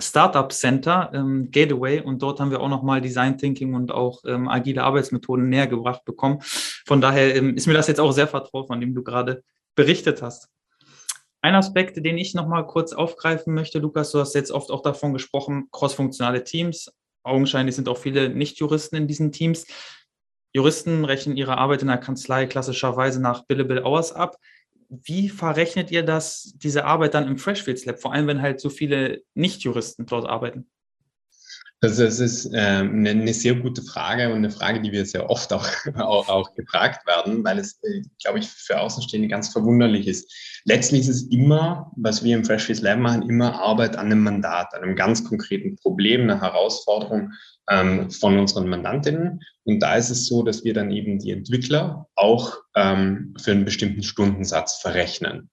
Startup 0.01 0.51
Center 0.51 1.09
ähm, 1.13 1.49
Gateway 1.51 2.01
und 2.01 2.21
dort 2.21 2.41
haben 2.41 2.51
wir 2.51 2.59
auch 2.59 2.67
nochmal 2.67 2.99
Design 2.99 3.37
Thinking 3.37 3.73
und 3.75 3.93
auch 3.93 4.23
ähm, 4.25 4.49
agile 4.49 4.83
Arbeitsmethoden 4.83 5.47
näher 5.47 5.67
gebracht 5.67 6.03
bekommen. 6.03 6.39
Von 6.41 6.99
daher 6.99 7.33
ähm, 7.33 7.55
ist 7.55 7.65
mir 7.65 7.73
das 7.73 7.87
jetzt 7.87 8.01
auch 8.01 8.11
sehr 8.11 8.27
vertraut, 8.27 8.67
von 8.67 8.81
dem 8.81 8.93
du 8.93 9.03
gerade 9.03 9.41
berichtet 9.75 10.21
hast. 10.21 10.49
Ein 11.41 11.55
Aspekt, 11.55 11.95
den 12.05 12.17
ich 12.17 12.33
nochmal 12.33 12.67
kurz 12.67 12.91
aufgreifen 12.91 13.53
möchte, 13.53 13.79
Lukas, 13.79 14.11
du 14.11 14.19
hast 14.19 14.35
jetzt 14.35 14.51
oft 14.51 14.69
auch 14.71 14.81
davon 14.81 15.13
gesprochen, 15.13 15.69
crossfunktionale 15.71 16.43
Teams, 16.43 16.91
augenscheinlich 17.29 17.75
sind 17.75 17.87
auch 17.87 17.97
viele 17.97 18.29
Nicht-Juristen 18.29 18.95
in 18.95 19.07
diesen 19.07 19.31
Teams. 19.31 19.65
Juristen 20.53 21.05
rechnen 21.05 21.37
ihre 21.37 21.57
Arbeit 21.57 21.81
in 21.81 21.87
der 21.87 21.97
Kanzlei 21.97 22.47
klassischerweise 22.47 23.21
nach 23.21 23.45
Billable 23.45 23.83
Hours 23.85 24.11
ab. 24.11 24.37
Wie 24.89 25.29
verrechnet 25.29 25.91
ihr 25.91 26.03
das, 26.03 26.53
diese 26.55 26.85
Arbeit 26.85 27.13
dann 27.13 27.27
im 27.27 27.37
Freshfields 27.37 27.85
Lab, 27.85 27.99
vor 27.99 28.13
allem 28.13 28.27
wenn 28.27 28.41
halt 28.41 28.59
so 28.59 28.69
viele 28.69 29.21
Nicht-Juristen 29.35 30.07
dort 30.07 30.27
arbeiten? 30.27 30.67
Das, 31.81 31.95
das 31.95 32.19
ist 32.19 32.45
ähm, 32.53 32.97
eine, 32.97 33.11
eine, 33.11 33.33
sehr 33.33 33.55
gute 33.55 33.81
Frage 33.81 34.27
und 34.29 34.35
eine 34.35 34.51
Frage, 34.51 34.81
die 34.81 34.91
wir 34.91 35.05
sehr 35.05 35.29
oft 35.29 35.53
auch, 35.53 35.65
auch, 35.95 36.27
auch 36.27 36.53
gefragt 36.53 37.07
werden, 37.07 37.43
weil 37.45 37.57
es, 37.57 37.79
äh, 37.83 38.01
glaube 38.21 38.39
ich, 38.39 38.49
für 38.49 38.81
Außenstehende 38.81 39.29
ganz 39.29 39.49
verwunderlich 39.49 40.07
ist. 40.07 40.29
Letztlich 40.65 41.01
ist 41.01 41.09
es 41.09 41.23
immer, 41.31 41.89
was 41.95 42.21
wir 42.21 42.35
im 42.35 42.43
Freshfields 42.43 42.81
Lab 42.81 42.99
machen, 42.99 43.29
immer 43.29 43.61
Arbeit 43.61 43.95
an 43.95 44.07
einem 44.07 44.23
Mandat, 44.23 44.73
an 44.73 44.83
einem 44.83 44.97
ganz 44.97 45.23
konkreten 45.23 45.77
Problem, 45.77 46.23
einer 46.23 46.41
Herausforderung 46.41 47.31
ähm, 47.69 48.11
von 48.11 48.37
unseren 48.37 48.67
Mandantinnen. 48.67 49.39
Und 49.63 49.79
da 49.79 49.95
ist 49.95 50.09
es 50.09 50.27
so, 50.27 50.43
dass 50.43 50.65
wir 50.65 50.73
dann 50.73 50.91
eben 50.91 51.19
die 51.19 51.31
Entwickler 51.31 52.07
auch 52.15 52.57
ähm, 52.75 53.35
für 53.39 53.51
einen 53.51 53.63
bestimmten 53.63 54.03
Stundensatz 54.03 54.81
verrechnen. 54.81 55.49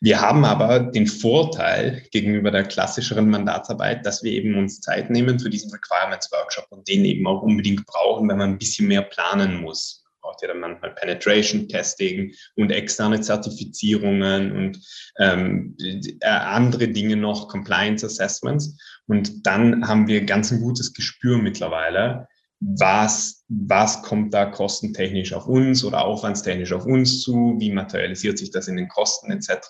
Wir 0.00 0.20
haben 0.20 0.44
aber 0.44 0.80
den 0.80 1.06
Vorteil 1.06 2.02
gegenüber 2.10 2.50
der 2.50 2.64
klassischeren 2.64 3.28
Mandatsarbeit, 3.28 4.04
dass 4.04 4.22
wir 4.22 4.32
eben 4.32 4.56
uns 4.56 4.80
Zeit 4.80 5.10
nehmen 5.10 5.38
für 5.38 5.50
diesen 5.50 5.70
Requirements 5.70 6.30
Workshop 6.32 6.66
und 6.70 6.86
den 6.88 7.04
eben 7.04 7.26
auch 7.26 7.42
unbedingt 7.42 7.86
brauchen, 7.86 8.28
wenn 8.28 8.38
man 8.38 8.50
ein 8.50 8.58
bisschen 8.58 8.88
mehr 8.88 9.02
planen 9.02 9.60
muss 9.60 10.06
braucht 10.26 10.42
ja 10.42 10.48
dann 10.48 10.60
manchmal 10.60 10.94
Penetration 10.94 11.68
Testing 11.68 12.34
und 12.56 12.70
externe 12.70 13.20
Zertifizierungen 13.20 14.52
und 14.52 14.80
ähm, 15.18 15.76
äh, 15.80 16.26
andere 16.26 16.88
Dinge 16.88 17.16
noch, 17.16 17.48
Compliance 17.48 18.04
Assessments. 18.04 18.76
Und 19.06 19.46
dann 19.46 19.86
haben 19.86 20.08
wir 20.08 20.24
ganz 20.24 20.50
ein 20.50 20.60
gutes 20.60 20.92
Gespür 20.92 21.38
mittlerweile, 21.38 22.26
was, 22.60 23.44
was 23.48 24.02
kommt 24.02 24.32
da 24.32 24.46
kostentechnisch 24.46 25.32
auf 25.32 25.46
uns 25.46 25.84
oder 25.84 26.04
aufwandstechnisch 26.04 26.72
auf 26.72 26.86
uns 26.86 27.20
zu, 27.20 27.56
wie 27.58 27.70
materialisiert 27.70 28.38
sich 28.38 28.50
das 28.50 28.66
in 28.68 28.76
den 28.76 28.88
Kosten 28.88 29.30
etc. 29.30 29.68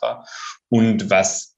Und 0.68 1.10
was, 1.10 1.56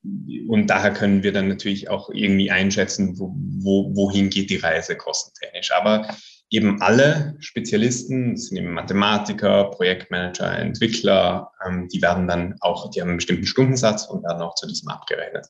und 0.49 0.69
daher 0.69 0.93
können 0.93 1.23
wir 1.23 1.33
dann 1.33 1.49
natürlich 1.49 1.91
auch 1.91 2.09
irgendwie 2.11 2.51
einschätzen, 2.51 3.19
wo, 3.19 3.35
wo, 3.37 3.95
wohin 3.95 4.31
geht 4.31 4.49
die 4.49 4.57
Reise 4.57 4.97
kostentechnisch. 4.97 5.71
Aber 5.73 6.09
eben 6.51 6.81
alle 6.81 7.37
Spezialisten, 7.41 8.35
das 8.35 8.47
sind 8.47 8.57
eben 8.57 8.73
Mathematiker, 8.73 9.71
Projektmanager, 9.71 10.59
Entwickler, 10.59 11.53
ähm, 11.67 11.89
die 11.89 12.01
werden 12.01 12.27
dann 12.27 12.57
auch, 12.61 12.91
die 12.91 13.03
haben 13.03 13.09
einen 13.09 13.19
bestimmten 13.19 13.47
Stundensatz 13.47 14.07
und 14.07 14.25
werden 14.25 14.41
auch 14.41 14.55
zu 14.55 14.67
diesem 14.67 14.89
abgerechnet. 14.89 15.47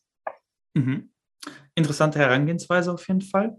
Mhm. 0.74 1.10
Interessante 1.76 2.18
Herangehensweise 2.18 2.92
auf 2.92 3.06
jeden 3.06 3.22
Fall. 3.22 3.56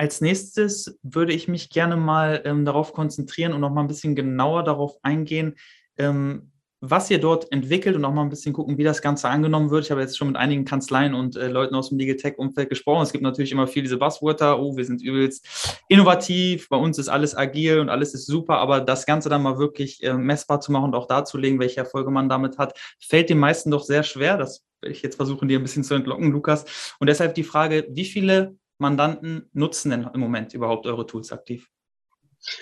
Als 0.00 0.22
nächstes 0.22 0.98
würde 1.02 1.34
ich 1.34 1.46
mich 1.46 1.68
gerne 1.68 1.94
mal 1.94 2.40
ähm, 2.46 2.64
darauf 2.64 2.94
konzentrieren 2.94 3.52
und 3.52 3.60
noch 3.60 3.70
mal 3.70 3.82
ein 3.82 3.86
bisschen 3.86 4.16
genauer 4.16 4.64
darauf 4.64 4.96
eingehen, 5.02 5.56
ähm, 5.98 6.52
was 6.80 7.10
ihr 7.10 7.20
dort 7.20 7.52
entwickelt 7.52 7.96
und 7.96 8.06
auch 8.06 8.14
mal 8.14 8.22
ein 8.22 8.30
bisschen 8.30 8.54
gucken, 8.54 8.78
wie 8.78 8.82
das 8.82 9.02
Ganze 9.02 9.28
angenommen 9.28 9.70
wird. 9.70 9.84
Ich 9.84 9.90
habe 9.90 10.00
jetzt 10.00 10.16
schon 10.16 10.28
mit 10.28 10.38
einigen 10.38 10.64
Kanzleien 10.64 11.12
und 11.12 11.36
äh, 11.36 11.48
Leuten 11.48 11.74
aus 11.74 11.90
dem 11.90 11.98
Legal 11.98 12.16
Tech-Umfeld 12.16 12.70
gesprochen. 12.70 13.02
Es 13.02 13.12
gibt 13.12 13.22
natürlich 13.22 13.52
immer 13.52 13.66
viel 13.66 13.82
diese 13.82 13.98
Buzzwörter, 13.98 14.58
oh, 14.58 14.74
wir 14.74 14.86
sind 14.86 15.02
übelst 15.02 15.46
innovativ, 15.90 16.70
bei 16.70 16.78
uns 16.78 16.96
ist 16.96 17.10
alles 17.10 17.36
agil 17.36 17.80
und 17.80 17.90
alles 17.90 18.14
ist 18.14 18.24
super, 18.24 18.56
aber 18.56 18.80
das 18.80 19.04
Ganze 19.04 19.28
dann 19.28 19.42
mal 19.42 19.58
wirklich 19.58 20.02
äh, 20.02 20.14
messbar 20.14 20.62
zu 20.62 20.72
machen 20.72 20.84
und 20.84 20.94
auch 20.94 21.08
darzulegen, 21.08 21.60
welche 21.60 21.80
Erfolge 21.80 22.10
man 22.10 22.30
damit 22.30 22.56
hat, 22.56 22.72
fällt 22.98 23.28
den 23.28 23.38
meisten 23.38 23.70
doch 23.70 23.84
sehr 23.84 24.02
schwer. 24.02 24.38
Das 24.38 24.64
werde 24.80 24.94
ich 24.94 25.02
jetzt 25.02 25.16
versuchen, 25.16 25.46
dir 25.46 25.58
ein 25.58 25.62
bisschen 25.62 25.84
zu 25.84 25.92
entlocken, 25.92 26.32
Lukas. 26.32 26.94
Und 27.00 27.08
deshalb 27.08 27.34
die 27.34 27.44
Frage, 27.44 27.86
wie 27.90 28.06
viele 28.06 28.56
Mandanten 28.80 29.48
nutzen 29.52 29.90
denn 29.90 30.08
im 30.12 30.20
Moment 30.20 30.54
überhaupt 30.54 30.86
eure 30.86 31.06
Tools 31.06 31.32
aktiv? 31.32 31.68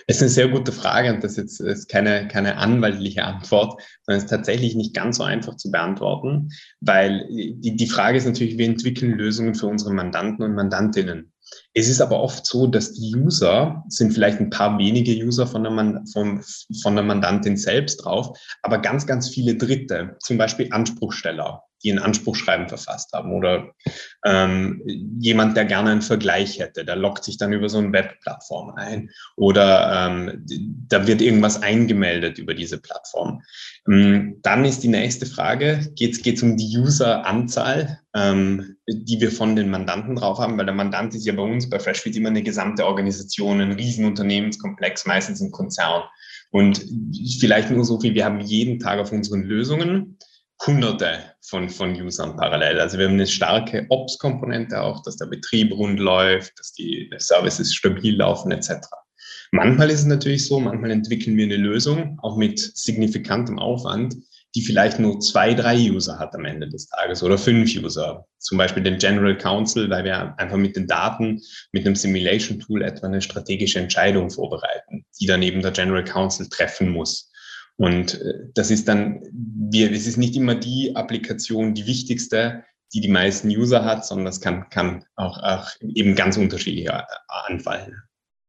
Es 0.06 0.16
ist 0.16 0.22
eine 0.22 0.30
sehr 0.30 0.48
gute 0.48 0.72
Frage 0.72 1.14
und 1.14 1.22
das 1.22 1.38
ist, 1.38 1.60
ist 1.60 1.88
keine, 1.88 2.26
keine 2.26 2.56
anwaltliche 2.56 3.25
Antwort, 3.25 3.80
sondern 4.02 4.18
es 4.18 4.25
ist 4.25 4.30
tatsächlich 4.30 4.75
nicht 4.75 4.92
ganz 4.92 5.18
so 5.18 5.22
einfach 5.22 5.56
zu 5.56 5.70
beantworten, 5.70 6.50
weil 6.80 7.28
die, 7.30 7.76
die 7.76 7.87
Frage 7.87 8.18
ist 8.18 8.26
natürlich, 8.26 8.58
wir 8.58 8.66
entwickeln 8.66 9.12
Lösungen 9.12 9.54
für 9.54 9.66
unsere 9.66 9.92
Mandanten 9.92 10.44
und 10.44 10.54
Mandantinnen. 10.54 11.32
Es 11.75 11.88
ist 11.88 12.00
aber 12.00 12.20
oft 12.20 12.44
so, 12.44 12.66
dass 12.66 12.92
die 12.92 13.14
User 13.14 13.84
sind 13.88 14.12
vielleicht 14.12 14.40
ein 14.40 14.50
paar 14.50 14.78
wenige 14.78 15.12
User 15.12 15.46
von 15.46 15.62
der, 15.62 15.72
Man 15.72 16.06
von, 16.08 16.42
von 16.82 16.94
der 16.94 17.04
Mandantin 17.04 17.56
selbst 17.56 18.04
drauf, 18.04 18.37
aber 18.62 18.78
ganz, 18.78 19.06
ganz 19.06 19.28
viele 19.28 19.54
Dritte, 19.54 20.16
zum 20.20 20.38
Beispiel 20.38 20.68
Anspruchsteller, 20.72 21.62
die 21.82 21.92
ein 21.92 21.99
Anspruchschreiben 21.99 22.68
verfasst 22.68 23.12
haben 23.12 23.32
oder 23.32 23.73
ähm, 24.25 24.82
jemand, 25.20 25.56
der 25.56 25.64
gerne 25.64 25.90
einen 25.90 26.02
Vergleich 26.02 26.58
hätte, 26.58 26.85
der 26.85 26.97
loggt 26.97 27.25
sich 27.25 27.38
dann 27.38 27.52
über 27.52 27.68
so 27.68 27.78
eine 27.78 27.92
Webplattform 27.92 28.75
ein 28.76 29.11
oder 29.37 30.08
ähm, 30.08 30.44
da 30.88 31.06
wird 31.06 31.20
irgendwas 31.20 31.62
eingemeldet 31.62 32.38
über 32.38 32.54
diese 32.54 32.80
Plattform. 32.80 33.42
Ähm, 33.88 34.38
dann 34.42 34.64
ist 34.64 34.82
die 34.82 34.88
nächste 34.88 35.26
Frage, 35.26 35.92
geht 35.94 36.25
es 36.25 36.42
um 36.42 36.56
die 36.56 36.76
Useranzahl, 36.78 38.00
ähm, 38.14 38.76
die 38.88 39.20
wir 39.20 39.30
von 39.30 39.54
den 39.54 39.70
Mandanten 39.70 40.16
drauf 40.16 40.38
haben, 40.38 40.58
weil 40.58 40.66
der 40.66 40.75
Mandant 40.75 41.14
ist 41.14 41.26
ja 41.26 41.32
bei 41.32 41.42
uns 41.42 41.68
bei 41.70 41.78
Freshfeed 41.78 42.16
immer 42.16 42.30
eine 42.30 42.42
gesamte 42.42 42.87
Organisation, 42.87 43.61
ein 43.61 43.73
Riesenunternehmenskomplex, 43.73 45.06
meistens 45.06 45.40
ein 45.40 45.52
Konzern. 45.52 46.02
Und 46.50 46.85
vielleicht 47.40 47.70
nur 47.70 47.85
so 47.85 48.00
viel, 48.00 48.14
wir 48.14 48.25
haben 48.25 48.40
jeden 48.40 48.78
Tag 48.78 48.99
auf 48.99 49.12
unseren 49.12 49.42
Lösungen 49.42 50.18
Hunderte 50.66 51.34
von, 51.40 51.68
von 51.68 51.94
Usern 51.94 52.36
parallel. 52.36 52.80
Also 52.80 52.98
wir 52.98 53.06
haben 53.06 53.14
eine 53.14 53.26
starke 53.26 53.86
Ops-Komponente 53.88 54.80
auch, 54.80 55.02
dass 55.02 55.16
der 55.16 55.26
Betrieb 55.26 55.72
rund 55.72 56.00
läuft, 56.00 56.58
dass 56.58 56.72
die 56.72 57.10
Services 57.18 57.74
stabil 57.74 58.16
laufen 58.16 58.50
etc. 58.50 58.88
Manchmal 59.50 59.90
ist 59.90 60.00
es 60.00 60.06
natürlich 60.06 60.46
so, 60.46 60.60
manchmal 60.60 60.90
entwickeln 60.90 61.36
wir 61.36 61.44
eine 61.44 61.56
Lösung, 61.56 62.18
auch 62.22 62.36
mit 62.36 62.58
signifikantem 62.58 63.58
Aufwand, 63.58 64.16
die 64.54 64.62
vielleicht 64.62 64.98
nur 64.98 65.20
zwei, 65.20 65.54
drei 65.54 65.76
User 65.76 66.18
hat 66.18 66.34
am 66.34 66.44
Ende 66.44 66.68
des 66.68 66.88
Tages 66.88 67.22
oder 67.22 67.38
fünf 67.38 67.74
User. 67.74 68.26
Zum 68.38 68.58
Beispiel 68.58 68.82
den 68.82 68.98
General 68.98 69.36
Counsel, 69.36 69.88
weil 69.90 70.04
wir 70.04 70.38
einfach 70.38 70.56
mit 70.56 70.76
den 70.76 70.86
Daten, 70.86 71.40
mit 71.72 71.86
einem 71.86 71.94
Simulation 71.94 72.58
Tool 72.58 72.82
etwa 72.82 73.06
eine 73.06 73.20
strategische 73.20 73.78
Entscheidung 73.78 74.30
vorbereiten, 74.30 75.04
die 75.20 75.26
dann 75.26 75.42
eben 75.42 75.62
der 75.62 75.72
General 75.72 76.04
Counsel 76.04 76.48
treffen 76.48 76.90
muss. 76.90 77.27
Und 77.78 78.20
äh, 78.20 78.49
das 78.54 78.70
ist 78.70 78.88
dann, 78.88 79.23
wir, 79.32 79.90
es 79.92 80.06
ist 80.06 80.16
nicht 80.16 80.37
immer 80.37 80.54
die 80.54 80.94
Applikation, 80.97 81.75
die 81.75 81.87
wichtigste, 81.87 82.64
die 82.92 83.00
die 83.00 83.08
meisten 83.08 83.49
User 83.49 83.85
hat, 83.85 84.04
sondern 84.04 84.26
das 84.26 84.40
kann, 84.40 84.68
kann 84.70 85.04
auch, 85.14 85.38
auch 85.42 85.70
eben 85.82 86.14
ganz 86.14 86.37
unterschiedlich 86.37 86.88
äh, 86.88 87.02
anfallen. 87.28 88.02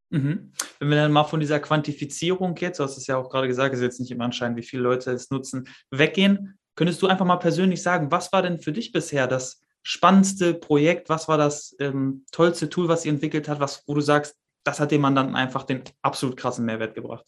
Mhm. 0.09 0.51
Wenn 0.79 0.89
wir 0.89 0.95
dann 0.95 1.11
mal 1.11 1.25
von 1.25 1.39
dieser 1.39 1.59
Quantifizierung 1.59 2.55
jetzt, 2.57 2.79
du 2.79 2.83
hast 2.83 2.97
es 2.97 3.05
ja 3.05 3.17
auch 3.17 3.29
gerade 3.29 3.47
gesagt, 3.47 3.75
ist 3.75 3.81
jetzt 3.81 3.99
nicht 3.99 4.11
immer 4.11 4.25
anscheinend, 4.25 4.57
wie 4.57 4.63
viele 4.63 4.81
Leute 4.81 5.11
es 5.11 5.29
nutzen, 5.29 5.67
weggehen, 5.91 6.57
könntest 6.75 7.01
du 7.01 7.07
einfach 7.07 7.25
mal 7.25 7.37
persönlich 7.37 7.83
sagen, 7.83 8.11
was 8.11 8.33
war 8.33 8.41
denn 8.41 8.59
für 8.59 8.71
dich 8.71 8.91
bisher 8.91 9.27
das 9.27 9.61
spannendste 9.83 10.55
Projekt? 10.55 11.09
Was 11.09 11.27
war 11.27 11.37
das 11.37 11.75
ähm, 11.79 12.25
tollste 12.31 12.69
Tool, 12.69 12.87
was 12.87 13.05
ihr 13.05 13.11
entwickelt 13.11 13.47
hat, 13.47 13.59
was, 13.59 13.83
wo 13.85 13.93
du 13.93 14.01
sagst, 14.01 14.35
das 14.63 14.79
hat 14.79 14.91
dem 14.91 15.01
Mandanten 15.01 15.35
einfach 15.35 15.63
den 15.63 15.83
absolut 16.01 16.35
krassen 16.35 16.65
Mehrwert 16.65 16.95
gebracht? 16.95 17.25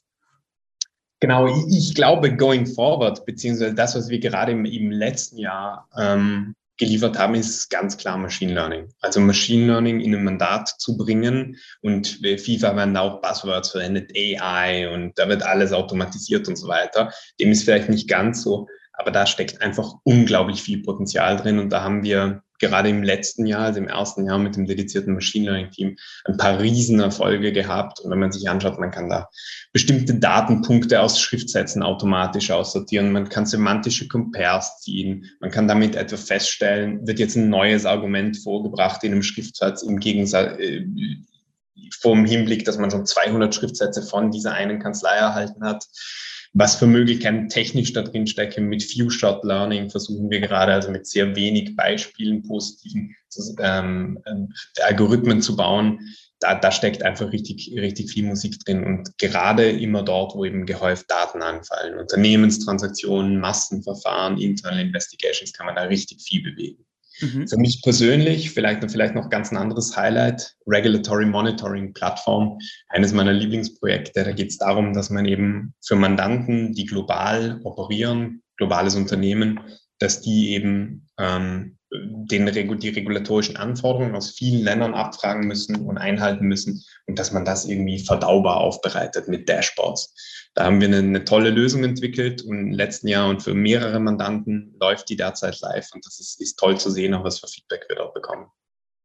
Genau, 1.22 1.48
ich 1.70 1.94
glaube, 1.94 2.36
going 2.36 2.66
forward, 2.66 3.26
beziehungsweise 3.26 3.76
das, 3.76 3.96
was 3.96 4.10
wir 4.10 4.20
gerade 4.20 4.54
im, 4.54 4.66
im 4.66 4.90
letzten 4.92 5.38
Jahr 5.38 5.88
ähm, 5.96 6.56
geliefert 6.78 7.20
haben, 7.20 7.36
ist 7.36 7.70
ganz 7.70 7.96
klar 7.96 8.18
Machine 8.18 8.56
Learning. 8.56 8.90
Also 9.02 9.20
Machine 9.20 9.68
Learning 9.68 10.00
in 10.00 10.16
ein 10.16 10.24
Mandat 10.24 10.70
zu 10.80 10.98
bringen 10.98 11.58
und 11.84 12.20
FIFA 12.24 12.76
werden 12.76 12.98
auch 12.98 13.22
Buzzwords 13.22 13.70
verwendet, 13.70 14.12
AI 14.18 14.92
und 14.92 15.18
da 15.20 15.30
wird 15.30 15.44
alles 15.44 15.74
automatisiert 15.74 16.48
und 16.48 16.56
so 16.56 16.68
weiter. 16.68 17.14
Dem 17.40 17.52
ist 17.52 17.66
vielleicht 17.66 17.90
nicht 17.90 18.10
ganz 18.10 18.42
so, 18.42 18.68
aber 18.94 19.12
da 19.12 19.28
steckt 19.28 19.62
einfach 19.62 19.94
unglaublich 20.04 20.64
viel 20.64 20.82
Potenzial 20.82 21.38
drin 21.38 21.60
und 21.60 21.70
da 21.70 21.84
haben 21.84 22.02
wir 22.02 22.42
gerade 22.62 22.88
im 22.88 23.04
letzten 23.04 23.46
Jahr, 23.46 23.66
also 23.66 23.80
im 23.80 23.90
ersten 23.90 24.26
Jahr 24.26 24.40
mit 24.40 24.56
dem 24.56 24.66
dedizierten 24.66 25.14
Machine 25.14 25.52
Learning 25.52 25.72
Team, 25.72 25.98
ein 26.24 26.38
paar 26.38 26.62
Riesenerfolge 26.62 27.52
gehabt. 27.52 28.00
Und 28.00 28.12
wenn 28.12 28.20
man 28.20 28.32
sich 28.32 28.50
anschaut, 28.50 28.80
man 28.80 28.92
kann 28.92 29.10
da 29.10 29.28
bestimmte 29.74 30.16
Datenpunkte 30.16 31.02
aus 31.02 31.20
Schriftsätzen 31.20 31.84
automatisch 31.84 32.52
aussortieren. 32.52 33.12
Man 33.12 33.28
kann 33.28 33.46
semantische 33.46 34.08
Compares 34.08 34.80
ziehen. 34.80 35.26
Man 35.42 35.52
kann 35.52 35.68
damit 35.68 35.96
etwa 35.96 36.16
feststellen, 36.16 37.06
wird 37.06 37.20
jetzt 37.20 37.36
ein 37.36 37.50
neues 37.50 37.86
Argument 37.86 38.38
vorgebracht 38.38 39.04
in 39.04 39.12
einem 39.12 39.24
Schriftsatz 39.24 39.84
im 39.84 40.00
Gegensatz, 40.00 40.58
äh, 40.60 40.86
vom 42.00 42.26
Hinblick, 42.26 42.64
dass 42.64 42.78
man 42.78 42.92
schon 42.92 43.06
200 43.06 43.54
Schriftsätze 43.54 44.02
von 44.02 44.32
dieser 44.32 44.54
einen 44.54 44.80
Kanzlei 44.80 45.16
erhalten 45.16 45.64
hat 45.64 45.86
was 46.54 46.76
für 46.76 46.88
Möglichkeiten 46.88 47.48
technisch 47.48 47.94
da 47.94 48.02
drin 48.02 48.28
stecken. 48.28 48.68
Mit 48.68 48.84
Few-Shot 48.84 49.44
Learning 49.44 49.90
versuchen 49.90 50.30
wir 50.30 50.42
gerade, 50.42 50.74
also 50.74 50.92
mit 50.92 51.08
sehr 51.08 51.36
wenig 51.36 51.76
Beispielen, 51.76 52.44
positiven 52.44 53.16
ähm, 53.60 54.20
äh, 54.26 54.82
Algorithmen 54.82 55.42
zu 55.42 55.56
bauen. 55.56 56.00
Da, 56.40 56.56
da 56.56 56.72
steckt 56.72 57.04
einfach 57.04 57.32
richtig, 57.32 57.72
richtig 57.78 58.12
viel 58.12 58.26
Musik 58.26 58.60
drin 58.66 58.84
und 58.84 59.18
gerade 59.20 59.70
immer 59.70 60.04
dort, 60.04 60.36
wo 60.36 60.44
eben 60.44 60.66
gehäuft 60.66 61.10
Daten 61.10 61.42
anfallen, 61.42 62.00
Unternehmenstransaktionen, 62.00 63.40
Massenverfahren, 63.40 64.40
Internal 64.40 64.80
Investigations, 64.80 65.54
kann 65.54 65.68
man 65.68 65.76
da 65.76 65.84
richtig 65.84 66.22
viel 66.22 66.42
bewegen. 66.42 66.84
Mhm. 67.22 67.48
Für 67.48 67.58
mich 67.58 67.82
persönlich 67.84 68.52
vielleicht, 68.52 68.90
vielleicht 68.92 69.16
noch 69.16 69.30
ganz 69.30 69.52
ein 69.52 69.58
anderes 69.58 69.96
Highlight, 69.96 70.56
Regulatory 70.68 71.26
Monitoring 71.26 71.94
Plattform, 71.94 72.58
eines 72.90 73.14
meiner 73.14 73.34
Lieblingsprojekte. 73.34 74.24
Da 74.24 74.32
geht 74.32 74.50
es 74.50 74.58
darum, 74.58 74.94
dass 74.94 75.10
man 75.10 75.26
eben 75.26 75.74
für 75.82 75.96
Mandanten, 75.96 76.74
die 76.74 76.86
global 76.86 77.60
operieren, 77.64 78.42
globales 78.58 78.96
Unternehmen, 78.96 79.60
dass 80.00 80.22
die 80.22 80.52
eben 80.52 81.08
ähm, 81.18 81.78
den, 81.92 82.46
die 82.46 82.90
regulatorischen 82.90 83.58
Anforderungen 83.58 84.16
aus 84.16 84.32
vielen 84.32 84.64
Ländern 84.64 84.94
abfragen 84.94 85.46
müssen 85.46 85.76
und 85.88 85.98
einhalten 85.98 86.46
müssen 86.46 86.84
und 87.06 87.20
dass 87.20 87.34
man 87.34 87.44
das 87.44 87.66
irgendwie 87.66 88.00
verdaubar 88.00 88.58
aufbereitet 88.58 89.28
mit 89.28 89.50
Dashboards. 89.50 90.50
Da 90.54 90.66
haben 90.66 90.80
wir 90.80 90.88
eine, 90.88 91.00
eine, 91.00 91.26
tolle 91.26 91.50
Lösung 91.50 91.84
entwickelt 91.84 92.44
und 92.44 92.58
im 92.58 92.72
letzten 92.72 93.08
Jahr 93.08 93.30
und 93.30 93.44
für 93.44 93.54
mehrere 93.54 94.00
Mandanten 94.00 94.76
läuft 94.80 95.10
die 95.10 95.18
derzeit 95.18 95.60
live 95.62 95.90
und 95.94 96.06
das 96.06 96.20
ist, 96.20 96.40
ist 96.42 96.58
toll 96.58 96.78
zu 96.78 96.90
sehen, 96.90 97.14
auch 97.14 97.26
was 97.26 97.40
für 97.40 97.48
Feedback 97.48 97.86
wir 97.90 97.98
dort 97.98 98.14
bekommen. 98.14 98.48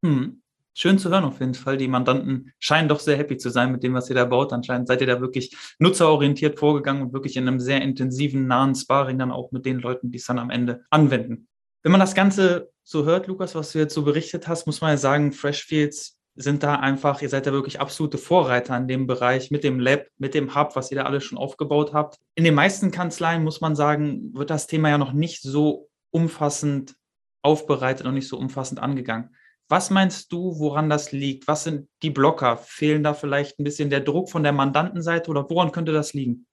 Hm. 0.04 0.42
Schön 0.78 0.98
zu 0.98 1.08
hören 1.08 1.24
auf 1.24 1.40
jeden 1.40 1.54
Fall. 1.54 1.78
Die 1.78 1.88
Mandanten 1.88 2.52
scheinen 2.58 2.88
doch 2.88 3.00
sehr 3.00 3.16
happy 3.16 3.38
zu 3.38 3.48
sein 3.48 3.72
mit 3.72 3.82
dem, 3.82 3.94
was 3.94 4.10
ihr 4.10 4.14
da 4.14 4.26
baut. 4.26 4.52
Anscheinend 4.52 4.88
seid 4.88 5.00
ihr 5.00 5.06
da 5.06 5.22
wirklich 5.22 5.56
nutzerorientiert 5.78 6.58
vorgegangen 6.58 7.02
und 7.02 7.12
wirklich 7.14 7.36
in 7.36 7.48
einem 7.48 7.60
sehr 7.60 7.80
intensiven, 7.80 8.46
nahen 8.46 8.74
Sparring 8.74 9.18
dann 9.18 9.32
auch 9.32 9.52
mit 9.52 9.64
den 9.64 9.78
Leuten, 9.78 10.10
die 10.10 10.18
es 10.18 10.26
dann 10.26 10.38
am 10.38 10.50
Ende 10.50 10.84
anwenden. 10.90 11.48
Wenn 11.86 11.92
man 11.92 12.00
das 12.00 12.16
Ganze 12.16 12.72
so 12.82 13.04
hört, 13.04 13.28
Lukas, 13.28 13.54
was 13.54 13.70
du 13.70 13.78
jetzt 13.78 13.94
so 13.94 14.02
berichtet 14.02 14.48
hast, 14.48 14.66
muss 14.66 14.80
man 14.80 14.90
ja 14.90 14.96
sagen, 14.96 15.30
Freshfields 15.30 16.18
sind 16.34 16.64
da 16.64 16.74
einfach, 16.80 17.22
ihr 17.22 17.28
seid 17.28 17.46
da 17.46 17.52
wirklich 17.52 17.78
absolute 17.78 18.18
Vorreiter 18.18 18.76
in 18.76 18.88
dem 18.88 19.06
Bereich 19.06 19.52
mit 19.52 19.62
dem 19.62 19.78
Lab, 19.78 20.04
mit 20.18 20.34
dem 20.34 20.56
Hub, 20.56 20.74
was 20.74 20.90
ihr 20.90 20.96
da 20.96 21.04
alles 21.04 21.22
schon 21.22 21.38
aufgebaut 21.38 21.92
habt. 21.92 22.18
In 22.34 22.42
den 22.42 22.56
meisten 22.56 22.90
Kanzleien, 22.90 23.44
muss 23.44 23.60
man 23.60 23.76
sagen, 23.76 24.34
wird 24.34 24.50
das 24.50 24.66
Thema 24.66 24.88
ja 24.88 24.98
noch 24.98 25.12
nicht 25.12 25.42
so 25.42 25.88
umfassend 26.10 26.96
aufbereitet 27.42 28.04
und 28.04 28.14
nicht 28.14 28.26
so 28.26 28.36
umfassend 28.36 28.82
angegangen. 28.82 29.36
Was 29.68 29.90
meinst 29.90 30.32
du, 30.32 30.58
woran 30.58 30.90
das 30.90 31.12
liegt? 31.12 31.46
Was 31.46 31.62
sind 31.62 31.88
die 32.02 32.10
Blocker? 32.10 32.56
Fehlen 32.56 33.04
da 33.04 33.14
vielleicht 33.14 33.60
ein 33.60 33.64
bisschen 33.64 33.90
der 33.90 34.00
Druck 34.00 34.28
von 34.28 34.42
der 34.42 34.50
Mandantenseite 34.50 35.30
oder 35.30 35.48
woran 35.48 35.70
könnte 35.70 35.92
das 35.92 36.14
liegen? 36.14 36.48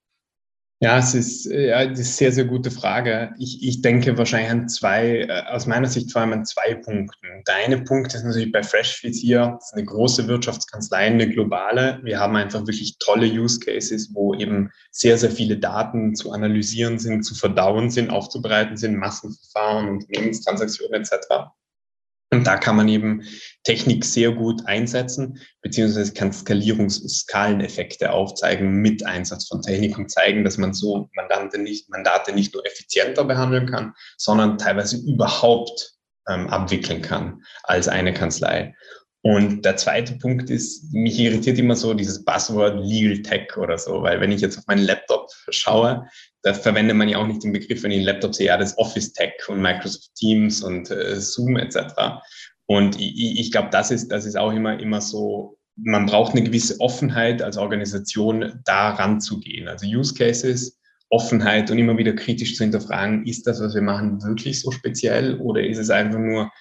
Ja, 0.84 0.98
es 0.98 1.14
ist, 1.14 1.46
ja, 1.46 1.86
das 1.86 1.98
ist 1.98 2.08
eine 2.08 2.14
sehr, 2.14 2.32
sehr 2.34 2.44
gute 2.44 2.70
Frage. 2.70 3.34
Ich, 3.40 3.66
ich 3.66 3.82
denke 3.82 4.18
wahrscheinlich 4.18 4.52
an 4.52 4.68
zwei, 4.68 5.20
äh, 5.22 5.44
aus 5.50 5.66
meiner 5.66 5.88
Sicht 5.88 6.12
vor 6.12 6.22
allem 6.22 6.34
an 6.34 6.46
zwei 6.46 6.76
Punkten. 6.76 7.42
Der 7.48 7.56
eine 7.56 7.82
Punkt 7.84 8.14
ist 8.14 8.26
natürlich 8.26 8.52
bei 8.52 8.64
Freshfeeds 8.64 9.18
hier, 9.18 9.54
das 9.56 9.68
ist 9.68 9.76
eine 9.76 9.86
große 9.86 10.28
Wirtschaftskanzlei, 10.28 10.98
eine 10.98 11.30
globale. 11.30 12.02
Wir 12.04 12.20
haben 12.20 12.36
einfach 12.36 12.68
wirklich 12.68 12.98
tolle 13.00 13.28
Use 13.28 13.62
Cases, 13.62 14.10
wo 14.14 14.34
eben 14.34 14.72
sehr, 14.92 15.18
sehr 15.18 15.32
viele 15.32 15.56
Daten 15.56 16.16
zu 16.16 16.34
analysieren 16.34 17.00
sind, 17.00 17.24
zu 17.24 17.34
verdauen 17.34 17.90
sind, 17.90 18.10
aufzubereiten 18.10 18.76
sind, 18.76 18.98
Massenverfahren, 18.98 19.88
Unternehmenstransaktionen 19.88 21.00
etc. 21.00 21.14
Und 22.34 22.48
da 22.48 22.58
kann 22.58 22.76
man 22.76 22.88
eben 22.88 23.24
Technik 23.64 24.04
sehr 24.04 24.32
gut 24.32 24.66
einsetzen, 24.66 25.40
beziehungsweise 25.62 26.14
kann 26.14 26.34
Skalierungsskaleneffekte 26.34 28.12
aufzeigen 28.12 28.74
mit 28.82 29.06
Einsatz 29.06 29.48
von 29.48 29.62
Technik 29.62 29.98
und 29.98 30.10
zeigen, 30.10 30.44
dass 30.44 30.58
man 30.58 30.74
so 30.74 31.10
Mandate 31.16 31.60
nicht, 31.60 31.90
Mandate 31.90 32.34
nicht 32.34 32.54
nur 32.54 32.66
effizienter 32.66 33.24
behandeln 33.24 33.68
kann, 33.68 33.94
sondern 34.18 34.58
teilweise 34.58 34.98
überhaupt 34.98 35.94
ähm, 36.28 36.48
abwickeln 36.48 37.02
kann 37.02 37.44
als 37.64 37.88
eine 37.88 38.14
Kanzlei. 38.14 38.74
Und 39.22 39.64
der 39.64 39.78
zweite 39.78 40.16
Punkt 40.18 40.50
ist, 40.50 40.92
mich 40.92 41.18
irritiert 41.18 41.58
immer 41.58 41.78
so 41.78 41.94
dieses 41.94 42.26
Buzzword 42.26 42.84
Legal 42.84 43.22
Tech 43.22 43.56
oder 43.56 43.78
so, 43.78 44.02
weil 44.02 44.20
wenn 44.20 44.34
ich 44.34 44.42
jetzt 44.42 44.58
auf 44.58 44.68
meinen 44.68 44.84
Laptop 44.84 45.30
schaue, 45.50 46.10
da 46.44 46.54
verwendet 46.54 46.98
man 46.98 47.10
ja 47.10 47.18
auch 47.18 47.28
nicht 47.28 47.44
den 47.44 47.54
Begriff, 47.54 47.84
wenn 47.84 47.92
ich 47.92 47.98
einen 47.98 48.06
Laptop 48.06 48.36
sehe, 48.36 48.48
ja, 48.48 48.58
das 48.58 48.78
Office 48.78 49.14
Tech 49.14 49.34
und 49.48 49.62
Microsoft 49.62 50.14
Teams 50.16 50.62
und 50.62 50.92
äh, 50.92 51.20
Zoom 51.20 51.58
etc. 51.58 51.78
Und 52.66 53.00
ich, 53.00 53.40
ich 53.40 53.52
glaube, 53.52 53.70
das 53.72 53.92
ist, 53.92 54.10
das 54.10 54.26
ist 54.26 54.38
auch 54.38 54.52
immer, 54.52 54.80
immer 54.80 55.02
so, 55.02 55.58
man 55.76 56.06
braucht 56.06 56.34
eine 56.34 56.44
gewisse 56.44 56.80
Offenheit 56.80 57.42
als 57.42 57.58
Organisation, 57.58 58.60
da 58.66 58.92
ranzugehen. 58.92 59.68
Also 59.68 59.88
Use 59.88 60.14
Cases, 60.14 60.78
Offenheit 61.10 61.72
und 61.72 61.78
immer 61.78 61.98
wieder 61.98 62.14
kritisch 62.14 62.56
zu 62.56 62.64
hinterfragen, 62.64 63.26
ist 63.26 63.48
das, 63.48 63.62
was 63.62 63.74
wir 63.74 63.82
machen, 63.82 64.22
wirklich 64.22 64.60
so 64.60 64.72
speziell 64.72 65.40
oder 65.40 65.66
ist 65.66 65.78
es 65.78 65.90
einfach 65.90 66.20
nur 66.20 66.52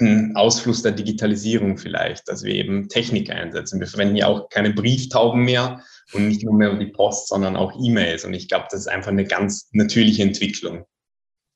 ein 0.00 0.36
Ausfluss 0.36 0.82
der 0.82 0.92
Digitalisierung 0.92 1.78
vielleicht, 1.78 2.28
dass 2.28 2.44
wir 2.44 2.54
eben 2.54 2.88
Technik 2.88 3.30
einsetzen. 3.30 3.80
Wir 3.80 3.86
verwenden 3.86 4.16
ja 4.16 4.26
auch 4.26 4.48
keine 4.48 4.72
Brieftauben 4.72 5.44
mehr 5.44 5.82
und 6.12 6.28
nicht 6.28 6.44
nur 6.44 6.54
mehr 6.54 6.74
die 6.74 6.86
Post, 6.86 7.28
sondern 7.28 7.56
auch 7.56 7.72
E-Mails. 7.80 8.24
Und 8.24 8.34
ich 8.34 8.48
glaube, 8.48 8.66
das 8.70 8.80
ist 8.80 8.88
einfach 8.88 9.10
eine 9.10 9.24
ganz 9.24 9.68
natürliche 9.72 10.22
Entwicklung. 10.22 10.84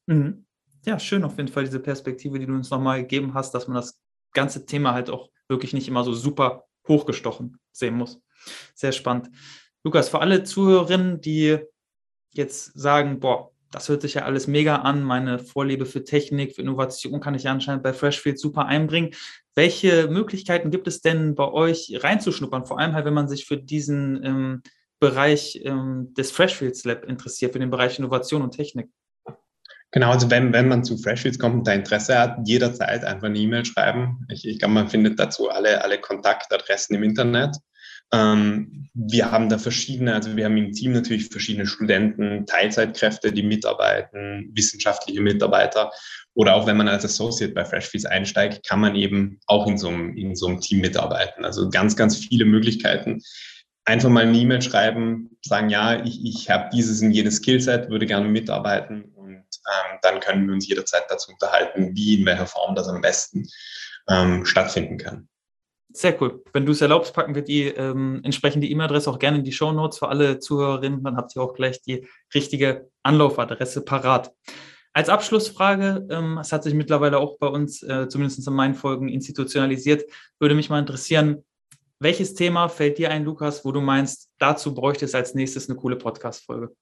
Mhm. 0.07 0.47
Ja, 0.85 0.99
schön 0.99 1.25
auf 1.25 1.37
jeden 1.37 1.49
Fall 1.49 1.65
diese 1.65 1.81
Perspektive, 1.81 2.39
die 2.39 2.47
du 2.47 2.55
uns 2.55 2.71
nochmal 2.71 3.01
gegeben 3.03 3.35
hast, 3.35 3.53
dass 3.53 3.67
man 3.67 3.75
das 3.75 3.99
ganze 4.33 4.67
Thema 4.67 4.95
halt 4.95 5.11
auch 5.11 5.31
wirklich 5.49 5.73
nicht 5.73 5.89
immer 5.89 6.05
so 6.05 6.13
super 6.13 6.65
hochgestochen 6.87 7.59
sehen 7.73 7.95
muss. 7.95 8.21
Sehr 8.75 8.93
spannend. 8.93 9.31
Lukas, 9.83 10.09
für 10.09 10.21
alle 10.21 10.45
Zuhörerinnen, 10.45 11.21
die 11.21 11.59
jetzt 12.33 12.79
sagen, 12.79 13.19
boah, 13.19 13.51
das 13.73 13.89
hört 13.89 14.03
sich 14.03 14.15
ja 14.15 14.23
alles 14.23 14.47
mega 14.47 14.77
an. 14.77 15.03
Meine 15.03 15.39
Vorliebe 15.39 15.87
für 15.87 16.05
Technik, 16.05 16.55
für 16.55 16.63
Innovation 16.63 17.21
kann 17.21 17.35
ich 17.35 17.43
ja 17.43 17.53
anscheinend 17.53 17.83
bei 17.83 17.93
Freshfield 17.93 18.39
super 18.39 18.67
einbringen. 18.67 19.11
Welche 19.57 20.09
Möglichkeiten 20.09 20.71
gibt 20.71 20.87
es 20.87 21.01
denn 21.01 21.35
bei 21.35 21.51
euch 21.51 21.99
reinzuschnuppern? 22.01 22.67
Vor 22.67 22.79
allem 22.79 22.93
halt, 22.93 23.07
wenn 23.07 23.15
man 23.15 23.27
sich 23.27 23.47
für 23.47 23.57
diesen 23.57 24.23
ähm, 24.23 24.63
Bereich 25.01 25.61
ähm, 25.65 26.13
des 26.15 26.31
Freshfields 26.31 26.85
Lab 26.85 27.05
interessiert, 27.05 27.55
für 27.55 27.59
den 27.59 27.71
Bereich 27.71 27.99
Innovation 27.99 28.43
und 28.43 28.53
Technik. 28.53 28.91
Genau, 29.93 30.11
also 30.11 30.31
wenn, 30.31 30.53
wenn 30.53 30.69
man 30.69 30.85
zu 30.85 30.99
Freshfields 30.99 31.39
kommt 31.39 31.55
und 31.55 31.67
da 31.67 31.73
Interesse 31.73 32.19
hat, 32.19 32.37
jederzeit 32.45 33.03
einfach 33.05 33.29
eine 33.29 33.39
E-Mail 33.39 33.65
schreiben. 33.65 34.27
Ich, 34.31 34.47
ich 34.47 34.59
glaube, 34.59 34.75
man 34.75 34.89
findet 34.89 35.19
dazu 35.19 35.49
alle, 35.49 35.83
alle 35.83 35.99
Kontaktadressen 35.99 36.95
im 36.95 37.03
Internet. 37.03 37.57
Ähm, 38.13 38.89
wir 38.95 39.31
haben 39.31 39.51
da 39.51 39.59
verschiedene, 39.59 40.14
also 40.14 40.37
wir 40.37 40.47
haben 40.47 40.57
im 40.57 40.73
Team 40.73 40.92
natürlich 40.92 41.29
verschiedene 41.29 41.66
Studenten, 41.66 42.47
Teilzeitkräfte, 42.47 43.31
die 43.31 43.42
mitarbeiten, 43.42 44.51
wissenschaftliche 44.55 45.21
Mitarbeiter. 45.21 45.92
Oder 46.35 46.55
auch 46.55 46.66
wenn 46.66 46.79
man 46.79 46.88
als 46.88 47.05
Associate 47.05 47.53
bei 47.53 47.64
Freshfeeds 47.64 48.07
einsteigt, 48.07 48.66
kann 48.66 48.81
man 48.81 48.95
eben 48.95 49.38
auch 49.47 49.66
in 49.66 49.77
so, 49.77 49.88
einem, 49.88 50.16
in 50.16 50.35
so 50.35 50.47
einem 50.47 50.61
Team 50.61 50.81
mitarbeiten. 50.81 51.45
Also 51.45 51.69
ganz, 51.69 51.95
ganz 51.95 52.16
viele 52.16 52.47
Möglichkeiten. 52.47 53.21
Einfach 53.85 54.09
mal 54.09 54.27
eine 54.27 54.37
E-Mail 54.37 54.62
schreiben, 54.62 55.37
sagen, 55.42 55.69
ja, 55.69 56.03
ich, 56.05 56.25
ich 56.25 56.49
habe 56.49 56.71
dieses 56.73 57.03
und 57.03 57.12
jenes 57.12 57.37
Skillset, 57.37 57.90
würde 57.90 58.07
gerne 58.07 58.29
mitarbeiten 58.29 59.05
und 59.14 59.37
ähm, 59.37 59.99
dann 60.03 60.21
können 60.21 60.47
wir 60.47 60.55
uns 60.55 60.66
jederzeit 60.66 61.05
dazu 61.09 61.33
unterhalten, 61.33 61.95
wie, 61.95 62.19
in 62.19 62.27
welcher 62.27 62.47
Form 62.47 62.75
das 62.75 62.88
am 62.88 63.01
besten 63.01 63.47
ähm, 64.09 64.45
stattfinden 64.45 64.99
kann. 64.99 65.29
Sehr 65.92 66.20
cool. 66.20 66.42
Wenn 66.53 66.66
du 66.66 66.72
es 66.72 66.81
erlaubst, 66.81 67.14
packen 67.14 67.35
wir 67.35 67.42
die 67.42 67.64
ähm, 67.64 68.20
entsprechende 68.22 68.66
E-Mail-Adresse 68.66 69.11
auch 69.11 69.18
gerne 69.18 69.38
in 69.38 69.44
die 69.44 69.53
Show 69.53 69.72
Notes 69.72 69.99
für 69.99 70.09
alle 70.09 70.38
Zuhörerinnen. 70.38 71.03
Dann 71.03 71.16
habt 71.16 71.35
ihr 71.35 71.42
auch 71.42 71.55
gleich 71.55 71.81
die 71.81 72.07
richtige 72.35 72.90
Anlaufadresse 73.03 73.83
parat. 73.83 74.33
Als 74.92 75.09
Abschlussfrage, 75.09 76.07
ähm, 76.11 76.38
es 76.38 76.53
hat 76.53 76.64
sich 76.64 76.75
mittlerweile 76.75 77.18
auch 77.18 77.38
bei 77.38 77.46
uns, 77.46 77.83
äh, 77.83 78.09
zumindest 78.09 78.46
in 78.46 78.55
meinen 78.55 78.75
Folgen, 78.75 79.09
institutionalisiert, 79.09 80.05
würde 80.38 80.55
mich 80.55 80.70
mal 80.70 80.81
interessieren, 80.81 81.44
welches 81.99 82.35
Thema 82.35 82.68
fällt 82.68 82.99
dir 82.99 83.11
ein, 83.11 83.25
Lukas, 83.25 83.64
wo 83.64 83.72
du 83.72 83.81
meinst, 83.81 84.31
dazu 84.38 84.75
bräuchte 84.75 85.07
es 85.07 85.14
als 85.14 85.35
nächstes 85.35 85.68
eine 85.68 85.79
coole 85.79 85.96
Podcast-Folge? 85.96 86.75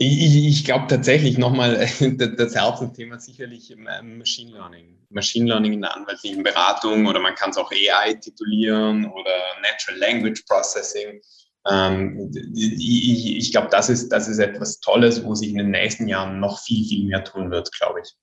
Ich, 0.00 0.46
ich 0.46 0.64
glaube 0.64 0.86
tatsächlich 0.86 1.38
nochmal, 1.38 1.74
das 2.36 2.54
Herzensthema 2.54 3.18
sicherlich 3.18 3.72
ähm, 3.72 4.18
Machine 4.18 4.52
Learning. 4.52 4.96
Machine 5.10 5.46
Learning 5.48 5.72
in 5.72 5.80
der 5.80 5.96
anwaltlichen 5.96 6.44
Beratung 6.44 7.06
oder 7.06 7.18
man 7.18 7.34
kann 7.34 7.50
es 7.50 7.56
auch 7.56 7.72
AI 7.72 8.14
titulieren 8.14 9.06
oder 9.06 9.32
Natural 9.60 9.98
Language 9.98 10.44
Processing. 10.46 11.20
Ähm, 11.68 12.30
ich, 12.54 13.38
ich 13.38 13.50
glaube, 13.50 13.70
das 13.72 13.88
ist, 13.88 14.10
das 14.10 14.28
ist 14.28 14.38
etwas 14.38 14.78
Tolles, 14.78 15.24
wo 15.24 15.34
sich 15.34 15.48
in 15.48 15.58
den 15.58 15.72
nächsten 15.72 16.06
Jahren 16.06 16.38
noch 16.38 16.60
viel, 16.60 16.86
viel 16.86 17.08
mehr 17.08 17.24
tun 17.24 17.50
wird, 17.50 17.72
glaube 17.72 18.00
ich. 18.00 18.14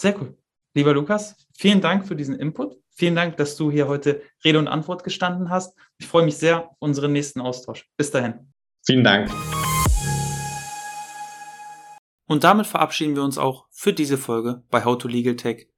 Sehr 0.00 0.18
cool. 0.18 0.34
Lieber 0.72 0.94
Lukas, 0.94 1.36
vielen 1.58 1.82
Dank 1.82 2.08
für 2.08 2.16
diesen 2.16 2.38
Input. 2.38 2.78
Vielen 2.90 3.16
Dank, 3.16 3.36
dass 3.36 3.56
du 3.56 3.70
hier 3.70 3.86
heute 3.86 4.22
Rede 4.42 4.58
und 4.58 4.68
Antwort 4.68 5.04
gestanden 5.04 5.50
hast. 5.50 5.76
Ich 5.98 6.06
freue 6.06 6.24
mich 6.24 6.38
sehr 6.38 6.70
auf 6.70 6.76
unseren 6.78 7.12
nächsten 7.12 7.42
Austausch. 7.42 7.86
Bis 7.98 8.10
dahin. 8.10 8.50
Vielen 8.86 9.04
Dank. 9.04 9.30
Und 12.26 12.44
damit 12.44 12.66
verabschieden 12.66 13.16
wir 13.16 13.22
uns 13.22 13.38
auch 13.38 13.66
für 13.70 13.92
diese 13.92 14.18
Folge 14.18 14.64
bei 14.70 14.84
How 14.84 14.96
to 14.96 15.08
Legal 15.08 15.36
Tech. 15.36 15.68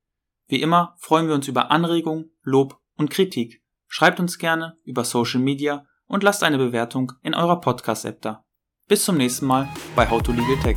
Wie 0.46 0.62
immer 0.62 0.94
freuen 0.98 1.26
wir 1.26 1.34
uns 1.34 1.48
über 1.48 1.70
Anregungen, 1.70 2.30
Lob 2.42 2.80
und 2.96 3.10
Kritik. 3.10 3.62
Schreibt 3.88 4.20
uns 4.20 4.38
gerne 4.38 4.78
über 4.84 5.04
Social 5.04 5.40
Media 5.40 5.86
und 6.06 6.22
lasst 6.22 6.44
eine 6.44 6.58
Bewertung 6.58 7.12
in 7.22 7.34
eurer 7.34 7.60
Podcast-App 7.60 8.22
da. 8.22 8.44
Bis 8.86 9.04
zum 9.04 9.16
nächsten 9.16 9.46
Mal 9.46 9.68
bei 9.96 10.08
How 10.08 10.22
to 10.22 10.32
Legal 10.32 10.58
Tech. 10.62 10.76